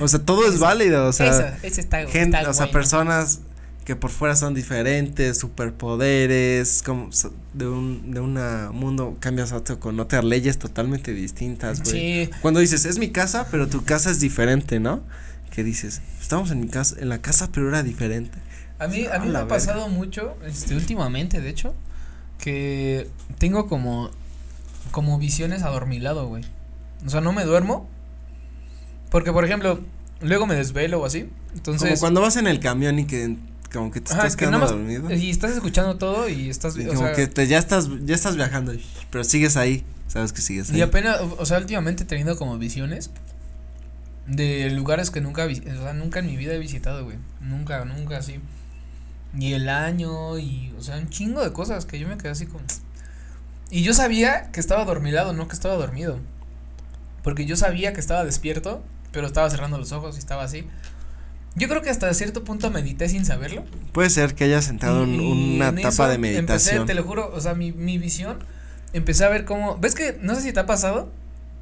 O 0.00 0.08
sea, 0.08 0.20
todo 0.20 0.48
es 0.48 0.58
válido, 0.58 1.06
o 1.06 1.12
sea. 1.12 1.58
Eso, 1.62 1.80
está, 1.80 2.06
gente, 2.06 2.38
está 2.38 2.50
o 2.50 2.54
sea, 2.54 2.66
bueno. 2.66 2.72
personas 2.72 3.40
que 3.84 3.96
por 3.96 4.10
fuera 4.10 4.34
son 4.36 4.54
diferentes, 4.54 5.36
superpoderes, 5.38 6.82
como 6.84 7.10
de 7.52 7.68
un 7.68 8.10
de 8.12 8.20
una 8.20 8.70
mundo 8.72 9.16
cambias 9.20 9.52
a 9.52 9.56
otro 9.56 9.78
con 9.78 10.00
otras 10.00 10.24
leyes 10.24 10.58
totalmente 10.58 11.12
distintas, 11.12 11.82
güey. 11.82 12.26
Sí, 12.26 12.30
Cuando 12.40 12.60
dices, 12.60 12.84
"Es 12.86 12.98
mi 12.98 13.10
casa", 13.10 13.46
pero 13.50 13.68
tu 13.68 13.84
casa 13.84 14.10
es 14.10 14.20
diferente, 14.20 14.80
¿no? 14.80 15.02
Que 15.50 15.62
dices, 15.62 16.00
"Estamos 16.20 16.50
en 16.50 16.60
mi 16.60 16.68
casa, 16.68 16.96
en 16.98 17.08
la 17.10 17.18
casa, 17.18 17.50
pero 17.52 17.68
era 17.68 17.82
diferente." 17.82 18.38
a 18.78 18.88
mí, 18.88 19.06
a 19.06 19.14
A 19.14 19.18
mí 19.20 19.26
me 19.26 19.30
ha 19.36 19.40
verga. 19.42 19.48
pasado 19.48 19.88
mucho, 19.88 20.36
este, 20.46 20.74
últimamente, 20.74 21.40
de 21.40 21.48
hecho, 21.48 21.74
que 22.38 23.08
tengo 23.38 23.68
como, 23.68 24.10
como 24.90 25.18
visiones 25.18 25.62
adormilado, 25.62 26.26
güey. 26.26 26.44
O 27.06 27.08
sea, 27.10 27.20
no 27.20 27.32
me 27.32 27.44
duermo, 27.44 27.88
porque, 29.10 29.32
por 29.32 29.44
ejemplo, 29.44 29.80
luego 30.20 30.46
me 30.46 30.54
desvelo 30.56 31.00
o 31.00 31.06
así, 31.06 31.28
entonces. 31.54 31.88
como 31.88 32.00
cuando 32.00 32.20
vas 32.20 32.36
en 32.36 32.46
el 32.46 32.58
camión 32.60 32.98
y 32.98 33.04
que 33.06 33.36
como 33.74 33.90
que 33.90 34.00
te 34.00 34.12
Ajá, 34.12 34.22
estás 34.22 34.36
que 34.36 34.40
quedando 34.46 34.58
nada 34.60 34.72
más- 34.72 34.78
dormido. 34.98 35.12
Y 35.14 35.30
estás 35.30 35.52
escuchando 35.52 35.96
todo 35.96 36.28
y 36.28 36.48
estás, 36.48 36.76
Y 36.76 36.84
o 36.86 36.88
como 36.88 37.00
sea, 37.00 37.12
que 37.12 37.26
te, 37.26 37.46
ya 37.46 37.58
estás 37.58 37.88
ya 38.04 38.14
estás 38.14 38.36
viajando, 38.36 38.72
pero 39.10 39.24
sigues 39.24 39.56
ahí, 39.58 39.84
sabes 40.08 40.32
que 40.32 40.40
sigues 40.40 40.70
ahí. 40.70 40.78
Y 40.78 40.82
apenas, 40.82 41.20
o 41.20 41.44
sea, 41.44 41.58
últimamente 41.58 42.04
he 42.04 42.06
tenido 42.06 42.36
como 42.38 42.56
visiones 42.58 43.10
de 44.26 44.70
lugares 44.70 45.10
que 45.10 45.20
nunca, 45.20 45.44
o 45.46 45.50
sea, 45.54 45.92
nunca 45.92 46.20
en 46.20 46.26
mi 46.26 46.36
vida 46.36 46.54
he 46.54 46.58
visitado, 46.58 47.04
güey. 47.04 47.18
Nunca, 47.40 47.84
nunca 47.84 48.16
así. 48.18 48.40
Y 49.38 49.52
el 49.52 49.68
año 49.68 50.38
y, 50.38 50.72
o 50.78 50.82
sea, 50.82 50.96
un 50.96 51.10
chingo 51.10 51.42
de 51.42 51.52
cosas 51.52 51.84
que 51.84 51.98
yo 51.98 52.08
me 52.08 52.16
quedé 52.16 52.30
así 52.30 52.46
como... 52.46 52.64
Y 53.70 53.82
yo 53.82 53.92
sabía 53.92 54.50
que 54.52 54.60
estaba 54.60 54.84
dormilado, 54.84 55.32
no 55.32 55.48
que 55.48 55.54
estaba 55.54 55.74
dormido. 55.74 56.20
Porque 57.22 57.44
yo 57.44 57.56
sabía 57.56 57.92
que 57.92 58.00
estaba 58.00 58.24
despierto, 58.24 58.82
pero 59.10 59.26
estaba 59.26 59.50
cerrando 59.50 59.76
los 59.78 59.90
ojos 59.92 60.14
y 60.16 60.18
estaba 60.20 60.44
así. 60.44 60.64
Yo 61.56 61.68
creo 61.68 61.82
que 61.82 61.90
hasta 61.90 62.12
cierto 62.14 62.42
punto 62.44 62.70
medité 62.70 63.08
sin 63.08 63.24
saberlo. 63.24 63.64
Puede 63.92 64.10
ser 64.10 64.34
que 64.34 64.44
hayas 64.44 64.68
entrado 64.68 65.04
en 65.04 65.14
Y- 65.14 65.52
y 65.52 65.56
una 65.56 65.68
en 65.68 65.78
etapa 65.78 66.08
de 66.08 66.14
Empecé, 66.16 66.32
meditación. 66.36 66.86
te 66.86 66.94
lo 66.94 67.04
juro, 67.04 67.30
o 67.32 67.40
sea, 67.40 67.54
mi, 67.54 67.70
mi 67.72 67.96
visión, 67.98 68.38
empecé 68.92 69.24
a 69.24 69.28
ver 69.28 69.44
cómo, 69.44 69.76
ves 69.78 69.94
que, 69.94 70.18
no 70.20 70.34
sé 70.34 70.42
si 70.42 70.52
te 70.52 70.60
ha 70.60 70.66
pasado, 70.66 71.12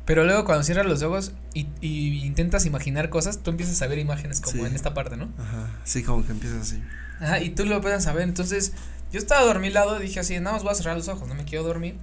pero 0.06 0.24
luego 0.24 0.44
cuando 0.44 0.64
cierras 0.64 0.86
los 0.86 1.02
ojos 1.02 1.32
y, 1.54 1.66
y 1.82 2.24
intentas 2.24 2.64
imaginar 2.66 3.10
cosas, 3.10 3.38
tú 3.42 3.50
empiezas 3.50 3.80
a 3.82 3.86
ver 3.86 3.98
imágenes 3.98 4.40
como 4.40 4.62
Sí. 4.62 4.68
en 4.68 4.74
esta 4.74 4.94
parte, 4.94 5.16
¿no? 5.16 5.28
Ajá, 5.38 5.70
sí, 5.84 6.02
como 6.02 6.24
que 6.24 6.32
empiezas 6.32 6.62
así. 6.62 6.82
Ajá, 7.20 7.40
y 7.40 7.50
tú 7.50 7.64
lo 7.66 7.76
empiezas 7.76 8.06
a 8.06 8.12
ver, 8.12 8.24
entonces 8.24 8.72
yo 9.12 9.18
estaba 9.18 9.42
dormilado, 9.42 9.98
dije 9.98 10.20
así, 10.20 10.34
nada 10.40 10.52
más 10.56 10.62
voy 10.62 10.72
a 10.72 10.74
cerrar 10.74 10.96
los 10.96 11.08
ojos, 11.08 11.28
no 11.28 11.34
me 11.34 11.44
quiero 11.44 11.64
dormir, 11.64 11.96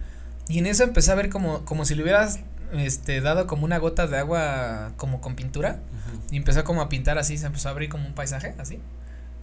y 0.47 0.59
en 0.59 0.67
eso 0.67 0.83
empecé 0.83 1.11
a 1.11 1.15
ver 1.15 1.29
como, 1.29 1.65
como 1.65 1.83
si 1.85 1.95
le 1.95 2.03
hubieras, 2.03 2.39
este, 2.73 3.21
dado 3.21 3.47
como 3.47 3.65
una 3.65 3.77
gota 3.77 4.07
de 4.07 4.17
agua 4.17 4.91
como 4.97 5.21
con 5.21 5.35
pintura, 5.35 5.79
y 6.31 6.37
empezó 6.37 6.63
como 6.63 6.81
a 6.81 6.89
pintar 6.89 7.17
así, 7.17 7.37
se 7.37 7.45
empezó 7.47 7.69
a 7.69 7.71
abrir 7.71 7.89
como 7.89 8.05
un 8.07 8.13
paisaje, 8.13 8.53
así, 8.59 8.79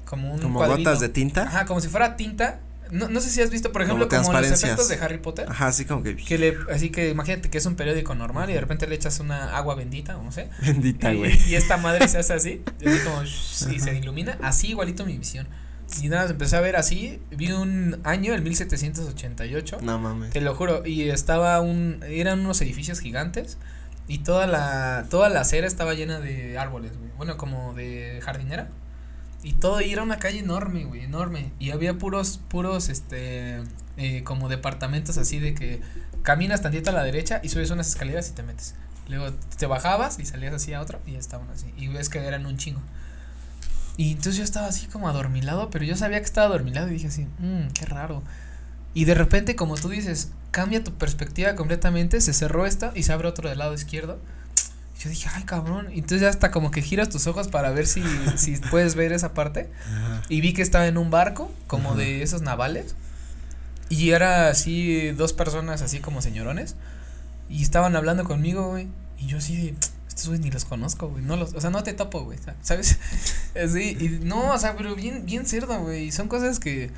como 0.04 0.32
un 0.34 0.40
Como 0.40 0.58
cuadrito. 0.58 0.88
gotas 0.90 1.00
de 1.00 1.08
tinta. 1.08 1.42
Ajá, 1.42 1.64
como 1.66 1.80
si 1.80 1.88
fuera 1.88 2.16
tinta. 2.16 2.60
No, 2.92 3.08
no 3.08 3.20
sé 3.20 3.30
si 3.30 3.42
has 3.42 3.50
visto, 3.50 3.72
por 3.72 3.82
Como 3.82 4.04
ejemplo, 4.04 4.06
como, 4.08 4.18
los 4.18 4.26
transparencias. 4.30 4.62
efectos 4.62 4.88
de 4.88 5.04
Harry 5.04 5.18
Potter. 5.18 5.46
Ajá, 5.50 5.66
así 5.66 5.84
como 5.86 6.04
que 6.04 6.14
Que 6.14 6.38
le, 6.38 6.56
así 6.72 6.90
que 6.90 7.10
imagínate 7.10 7.50
que 7.50 7.58
es 7.58 7.66
un 7.66 7.74
periódico 7.74 8.14
normal 8.14 8.48
y 8.48 8.52
de 8.52 8.60
repente 8.60 8.86
le 8.86 8.94
echas 8.94 9.18
una 9.18 9.56
agua 9.56 9.74
bendita 9.74 10.16
o 10.16 10.22
no 10.22 10.30
sé. 10.30 10.48
bendita, 10.62 11.12
y, 11.12 11.16
güey. 11.18 11.36
y 11.48 11.56
esta 11.56 11.78
madre 11.78 12.06
se 12.06 12.18
hace 12.18 12.32
así, 12.34 12.62
como 13.04 13.22
y 13.74 13.80
se 13.80 13.92
ilumina, 13.96 14.38
así 14.40 14.68
igualito 14.68 15.04
mi 15.04 15.18
visión. 15.18 15.48
Y 16.03 16.09
nada, 16.09 16.31
empecé 16.31 16.57
a 16.57 16.61
ver 16.61 16.77
así, 16.77 17.20
vi 17.31 17.53
un 17.53 18.01
año, 18.05 18.35
el 18.35 18.42
1788, 18.42 19.79
No 19.83 19.99
mames. 19.99 20.31
te 20.31 20.40
lo 20.40 20.55
juro, 20.55 20.85
y 20.85 21.09
estaba 21.11 21.61
un, 21.61 22.01
eran 22.09 22.40
unos 22.40 22.61
edificios 22.61 23.01
gigantes 23.01 23.57
y 24.09 24.18
toda 24.18 24.46
la, 24.46 25.07
toda 25.11 25.29
la 25.29 25.40
acera 25.40 25.66
estaba 25.66 25.94
llena 25.94 26.20
de 26.20 26.59
árboles, 26.59 26.96
güey, 26.99 27.11
bueno, 27.16 27.37
como 27.37 27.75
de 27.75 28.20
jardinera. 28.22 28.68
Y 29.42 29.53
todo, 29.55 29.81
y 29.81 29.92
era 29.92 30.03
una 30.03 30.18
calle 30.18 30.40
enorme, 30.40 30.85
güey, 30.87 31.05
enorme. 31.05 31.53
Y 31.61 31.70
había 31.70 31.99
puros, 31.99 32.40
puros, 32.49 32.88
este, 32.88 33.62
eh, 33.96 34.25
como 34.25 34.49
departamentos 34.49 35.18
así 35.18 35.38
de 35.38 35.55
que 35.55 35.81
caminas 36.22 36.62
tantito 36.62 36.90
a 36.90 36.92
la 36.92 37.05
derecha 37.05 37.40
y 37.44 37.49
subes 37.49 37.70
unas 37.70 37.87
escaleras 37.88 38.29
y 38.29 38.33
te 38.33 38.42
metes. 38.42 38.75
Luego 39.09 39.33
te 39.57 39.66
bajabas 39.66 40.18
y 40.18 40.25
salías 40.25 40.53
así 40.53 40.72
a 40.72 40.81
otro 40.81 41.01
y 41.07 41.14
estaban 41.14 41.49
así. 41.51 41.72
Y 41.77 41.87
ves 41.87 42.09
que 42.09 42.18
eran 42.18 42.44
un 42.44 42.57
chingo. 42.57 42.81
Y 43.96 44.12
entonces 44.12 44.37
yo 44.37 44.44
estaba 44.44 44.66
así 44.66 44.87
como 44.87 45.09
adormilado, 45.09 45.70
pero 45.70 45.85
yo 45.85 45.96
sabía 45.96 46.18
que 46.18 46.26
estaba 46.26 46.46
adormilado 46.46 46.88
y 46.88 46.92
dije 46.92 47.09
así, 47.09 47.26
mmm, 47.38 47.68
qué 47.72 47.87
raro. 47.87 48.22
Y 48.92 49.04
de 49.04 49.14
repente, 49.14 49.56
como 49.56 49.76
tú 49.76 49.88
dices, 49.88 50.30
cambia 50.50 50.82
tu 50.82 50.92
perspectiva 50.94 51.54
completamente, 51.54 52.20
se 52.20 52.32
cerró 52.32 52.66
esta 52.66 52.92
y 52.94 53.02
se 53.02 53.12
abre 53.12 53.28
otro 53.28 53.48
del 53.48 53.59
lado 53.59 53.74
izquierdo. 53.74 54.18
Y 54.98 55.02
yo 55.04 55.11
dije, 55.11 55.28
ay 55.35 55.44
cabrón. 55.44 55.88
Y 55.92 55.96
entonces 55.98 56.22
ya 56.22 56.28
hasta 56.28 56.50
como 56.50 56.70
que 56.70 56.82
giras 56.82 57.09
tus 57.09 57.26
ojos 57.26 57.48
para 57.48 57.70
ver 57.70 57.87
si, 57.87 58.02
si 58.37 58.56
puedes 58.56 58.94
ver 58.94 59.12
esa 59.12 59.35
parte. 59.35 59.70
Ajá. 59.87 60.22
Y 60.28 60.40
vi 60.40 60.52
que 60.52 60.62
estaba 60.62 60.87
en 60.87 60.96
un 60.98 61.11
barco, 61.11 61.52
como 61.66 61.90
Ajá. 61.90 61.98
de 61.98 62.22
esos 62.22 62.42
navales. 62.42 62.94
Y 63.88 64.11
era 64.11 64.48
así, 64.48 65.11
dos 65.12 65.32
personas 65.32 65.82
así 65.82 66.00
como 66.00 66.22
señorones. 66.22 66.74
Y 67.48 67.62
estaban 67.62 67.96
hablando 67.96 68.24
conmigo, 68.24 68.68
güey. 68.70 68.88
Y 69.18 69.26
yo 69.26 69.38
así 69.38 69.56
de, 69.56 69.74
estos 70.16 70.29
güeyes 70.29 70.44
ni 70.44 70.50
los 70.50 70.64
conozco, 70.64 71.09
güey. 71.09 71.22
No 71.22 71.37
los, 71.37 71.52
o 71.52 71.61
sea, 71.61 71.68
no 71.68 71.83
te 71.83 71.92
topo, 71.92 72.24
güey. 72.24 72.38
¿Sabes? 72.62 72.98
Así, 73.55 73.96
y 74.00 74.09
no, 74.24 74.52
o 74.52 74.59
sea, 74.59 74.74
pero 74.76 74.94
bien, 74.96 75.26
bien 75.26 75.44
cerdo, 75.46 75.79
güey. 75.83 76.05
Y 76.07 76.12
son 76.12 76.29
cosas 76.29 76.59
que, 76.59 76.90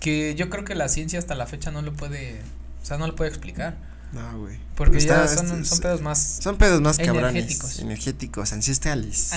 que 0.00 0.34
yo 0.34 0.48
creo 0.48 0.64
que 0.64 0.74
la 0.74 0.88
ciencia 0.88 1.18
hasta 1.18 1.34
la 1.34 1.46
fecha 1.46 1.70
no 1.70 1.82
lo 1.82 1.92
puede, 1.92 2.40
o 2.82 2.86
sea, 2.86 2.96
no 2.96 3.06
lo 3.06 3.14
puede 3.14 3.28
explicar. 3.28 3.76
No, 4.12 4.38
güey. 4.38 4.58
Porque 4.76 4.96
Está- 4.98 5.26
ya 5.26 5.28
son, 5.28 5.46
este, 5.52 5.64
son 5.64 5.78
pedos 5.80 6.00
más. 6.00 6.38
Son 6.40 6.56
pedos 6.56 6.80
más 6.80 6.96
cabrones. 6.96 7.30
Energéticos. 7.32 7.78
Energéticos, 7.80 8.52
ancestrales. 8.52 9.32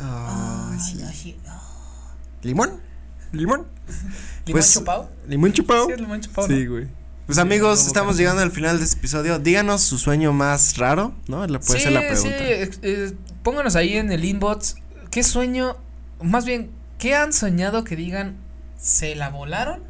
Oh, 0.00 0.72
sí. 0.80 1.36
¿Limón? 2.42 2.80
¿Limón? 3.30 3.60
¿Limón 4.46 4.52
Pues, 4.52 4.74
chupado? 4.74 5.10
¿Limón 5.28 5.52
chupado? 5.52 5.86
Sí, 5.86 5.92
es 5.92 6.00
limón 6.00 6.20
chupado. 6.20 6.48
Sí, 6.48 6.64
¿no? 6.64 6.70
güey. 6.72 6.88
Pues 7.32 7.38
amigos, 7.38 7.86
estamos 7.86 8.16
que- 8.16 8.22
llegando 8.24 8.42
al 8.42 8.50
final 8.50 8.76
de 8.76 8.84
este 8.84 8.98
episodio. 8.98 9.38
Díganos 9.38 9.80
su 9.80 9.96
sueño 9.96 10.34
más 10.34 10.76
raro, 10.76 11.14
¿no? 11.28 11.46
Le 11.46 11.60
puede 11.60 11.78
sí, 11.78 11.84
ser 11.84 11.92
la 11.94 12.00
pregunta. 12.00 12.28
Sí, 12.38 12.44
ex- 12.44 12.78
eh, 12.82 13.14
pónganos 13.42 13.74
ahí 13.74 13.96
en 13.96 14.12
el 14.12 14.22
inbox. 14.22 14.74
¿Qué 15.10 15.22
sueño? 15.22 15.78
Más 16.20 16.44
bien, 16.44 16.70
¿qué 16.98 17.14
han 17.14 17.32
soñado 17.32 17.84
que 17.84 17.96
digan 17.96 18.36
se 18.78 19.14
la 19.16 19.30
volaron? 19.30 19.80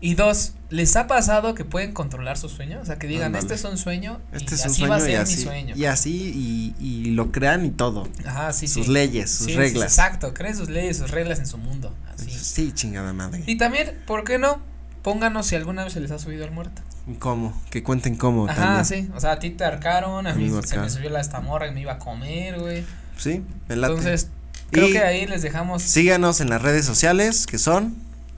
Y 0.00 0.14
dos, 0.14 0.52
¿les 0.70 0.94
ha 0.94 1.08
pasado 1.08 1.56
que 1.56 1.64
pueden 1.64 1.92
controlar 1.92 2.38
su 2.38 2.48
sueño? 2.48 2.78
O 2.80 2.84
sea, 2.84 3.00
que 3.00 3.08
digan, 3.08 3.34
este 3.34 3.54
es 3.54 3.64
un 3.64 3.76
sueño. 3.76 4.20
Este 4.30 4.52
y 4.52 4.54
es 4.54 4.64
así 4.66 4.82
va 4.86 4.94
a 4.94 5.00
sueño 5.00 5.12
y 5.12 5.16
ser 5.16 5.26
mi 5.26 5.32
así. 5.34 5.42
sueño. 5.42 5.74
Y 5.76 5.84
así, 5.86 6.74
y, 6.78 6.84
y 6.84 7.04
lo 7.16 7.32
crean 7.32 7.64
y 7.66 7.70
todo. 7.72 8.06
Ajá, 8.24 8.52
sí, 8.52 8.68
sus 8.68 8.86
sí. 8.86 8.92
leyes, 8.92 9.28
sus 9.28 9.46
sí, 9.46 9.54
reglas. 9.56 9.86
exacto, 9.90 10.32
creen 10.32 10.56
sus 10.56 10.68
leyes, 10.68 10.98
sus 10.98 11.10
reglas 11.10 11.40
en 11.40 11.46
su 11.48 11.58
mundo. 11.58 11.92
Así. 12.14 12.30
Sí, 12.30 12.70
chingada 12.72 13.12
madre. 13.12 13.42
Y 13.44 13.56
también, 13.58 14.00
¿por 14.06 14.22
qué 14.22 14.38
no? 14.38 14.72
Pónganos 15.04 15.46
si 15.46 15.54
alguna 15.54 15.84
vez 15.84 15.92
se 15.92 16.00
les 16.00 16.10
ha 16.10 16.18
subido 16.18 16.44
el 16.44 16.50
muerto. 16.50 16.82
¿Cómo? 17.20 17.52
Que 17.70 17.82
cuenten 17.84 18.16
cómo 18.16 18.48
Ajá, 18.48 18.82
también. 18.82 18.84
sí. 19.06 19.10
O 19.14 19.20
sea, 19.20 19.32
a 19.32 19.38
ti 19.38 19.50
te 19.50 19.62
arcaron, 19.64 20.26
a 20.26 20.34
mí 20.34 20.50
se 20.66 20.78
me 20.78 20.88
subió 20.90 21.10
la 21.10 21.20
esta 21.20 21.40
morra 21.40 21.66
que 21.68 21.72
me 21.72 21.82
iba 21.82 21.92
a 21.92 21.98
comer, 21.98 22.58
güey. 22.58 22.84
Sí, 23.16 23.42
me 23.68 23.76
late. 23.76 23.92
Entonces, 23.92 24.30
creo 24.72 24.88
Y- 24.88 24.92
que 24.92 24.98
ahí 25.00 25.26
les 25.26 25.42
dejamos 25.42 25.82
Síganos 25.82 26.40
en 26.40 26.48
las 26.48 26.62
redes 26.62 26.84
sociales 26.86 27.46
que 27.46 27.58
son 27.58 27.94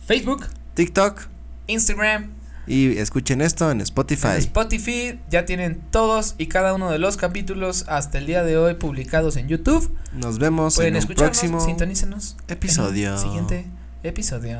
Facebook, 0.07 0.45
TikTok 0.75 1.29
Instagram, 1.69 2.31
y 2.67 2.99
escuchen 2.99 3.41
esto 3.43 3.71
en 3.71 3.81
Spotify. 3.81 4.27
en 4.33 4.39
Spotify. 4.39 5.21
Ya 5.31 5.45
tienen 5.47 5.81
todos 5.93 6.35
y 6.37 6.47
cada 6.49 6.75
uno 6.75 6.91
de 6.91 6.99
los 6.99 7.17
capítulos 7.17 7.85
hasta 7.87 8.19
el 8.19 8.27
día 8.27 8.43
de 8.43 8.57
hoy 8.59 8.75
publicados 8.75 9.37
en 9.37 9.47
YouTube. 9.47 9.97
Nos 10.13 10.41
vemos 10.41 10.75
Pueden 10.75 10.95
en 10.95 10.99
escucharnos, 10.99 11.39
próximo 11.39 11.61
sintonícenos. 11.65 12.37
en 12.49 12.53
episodio. 12.53 13.17
siguiente 13.19 13.67
episodio. 14.03 14.59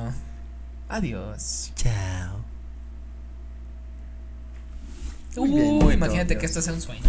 Adiós. 0.89 1.73
Chao. 1.75 2.45
Uy, 5.37 5.51
uh, 5.51 5.91
imagínate 5.91 6.39
que 6.39 6.47
esto 6.47 6.63
sea 6.63 6.73
un 6.73 6.81
sueño. 6.81 7.03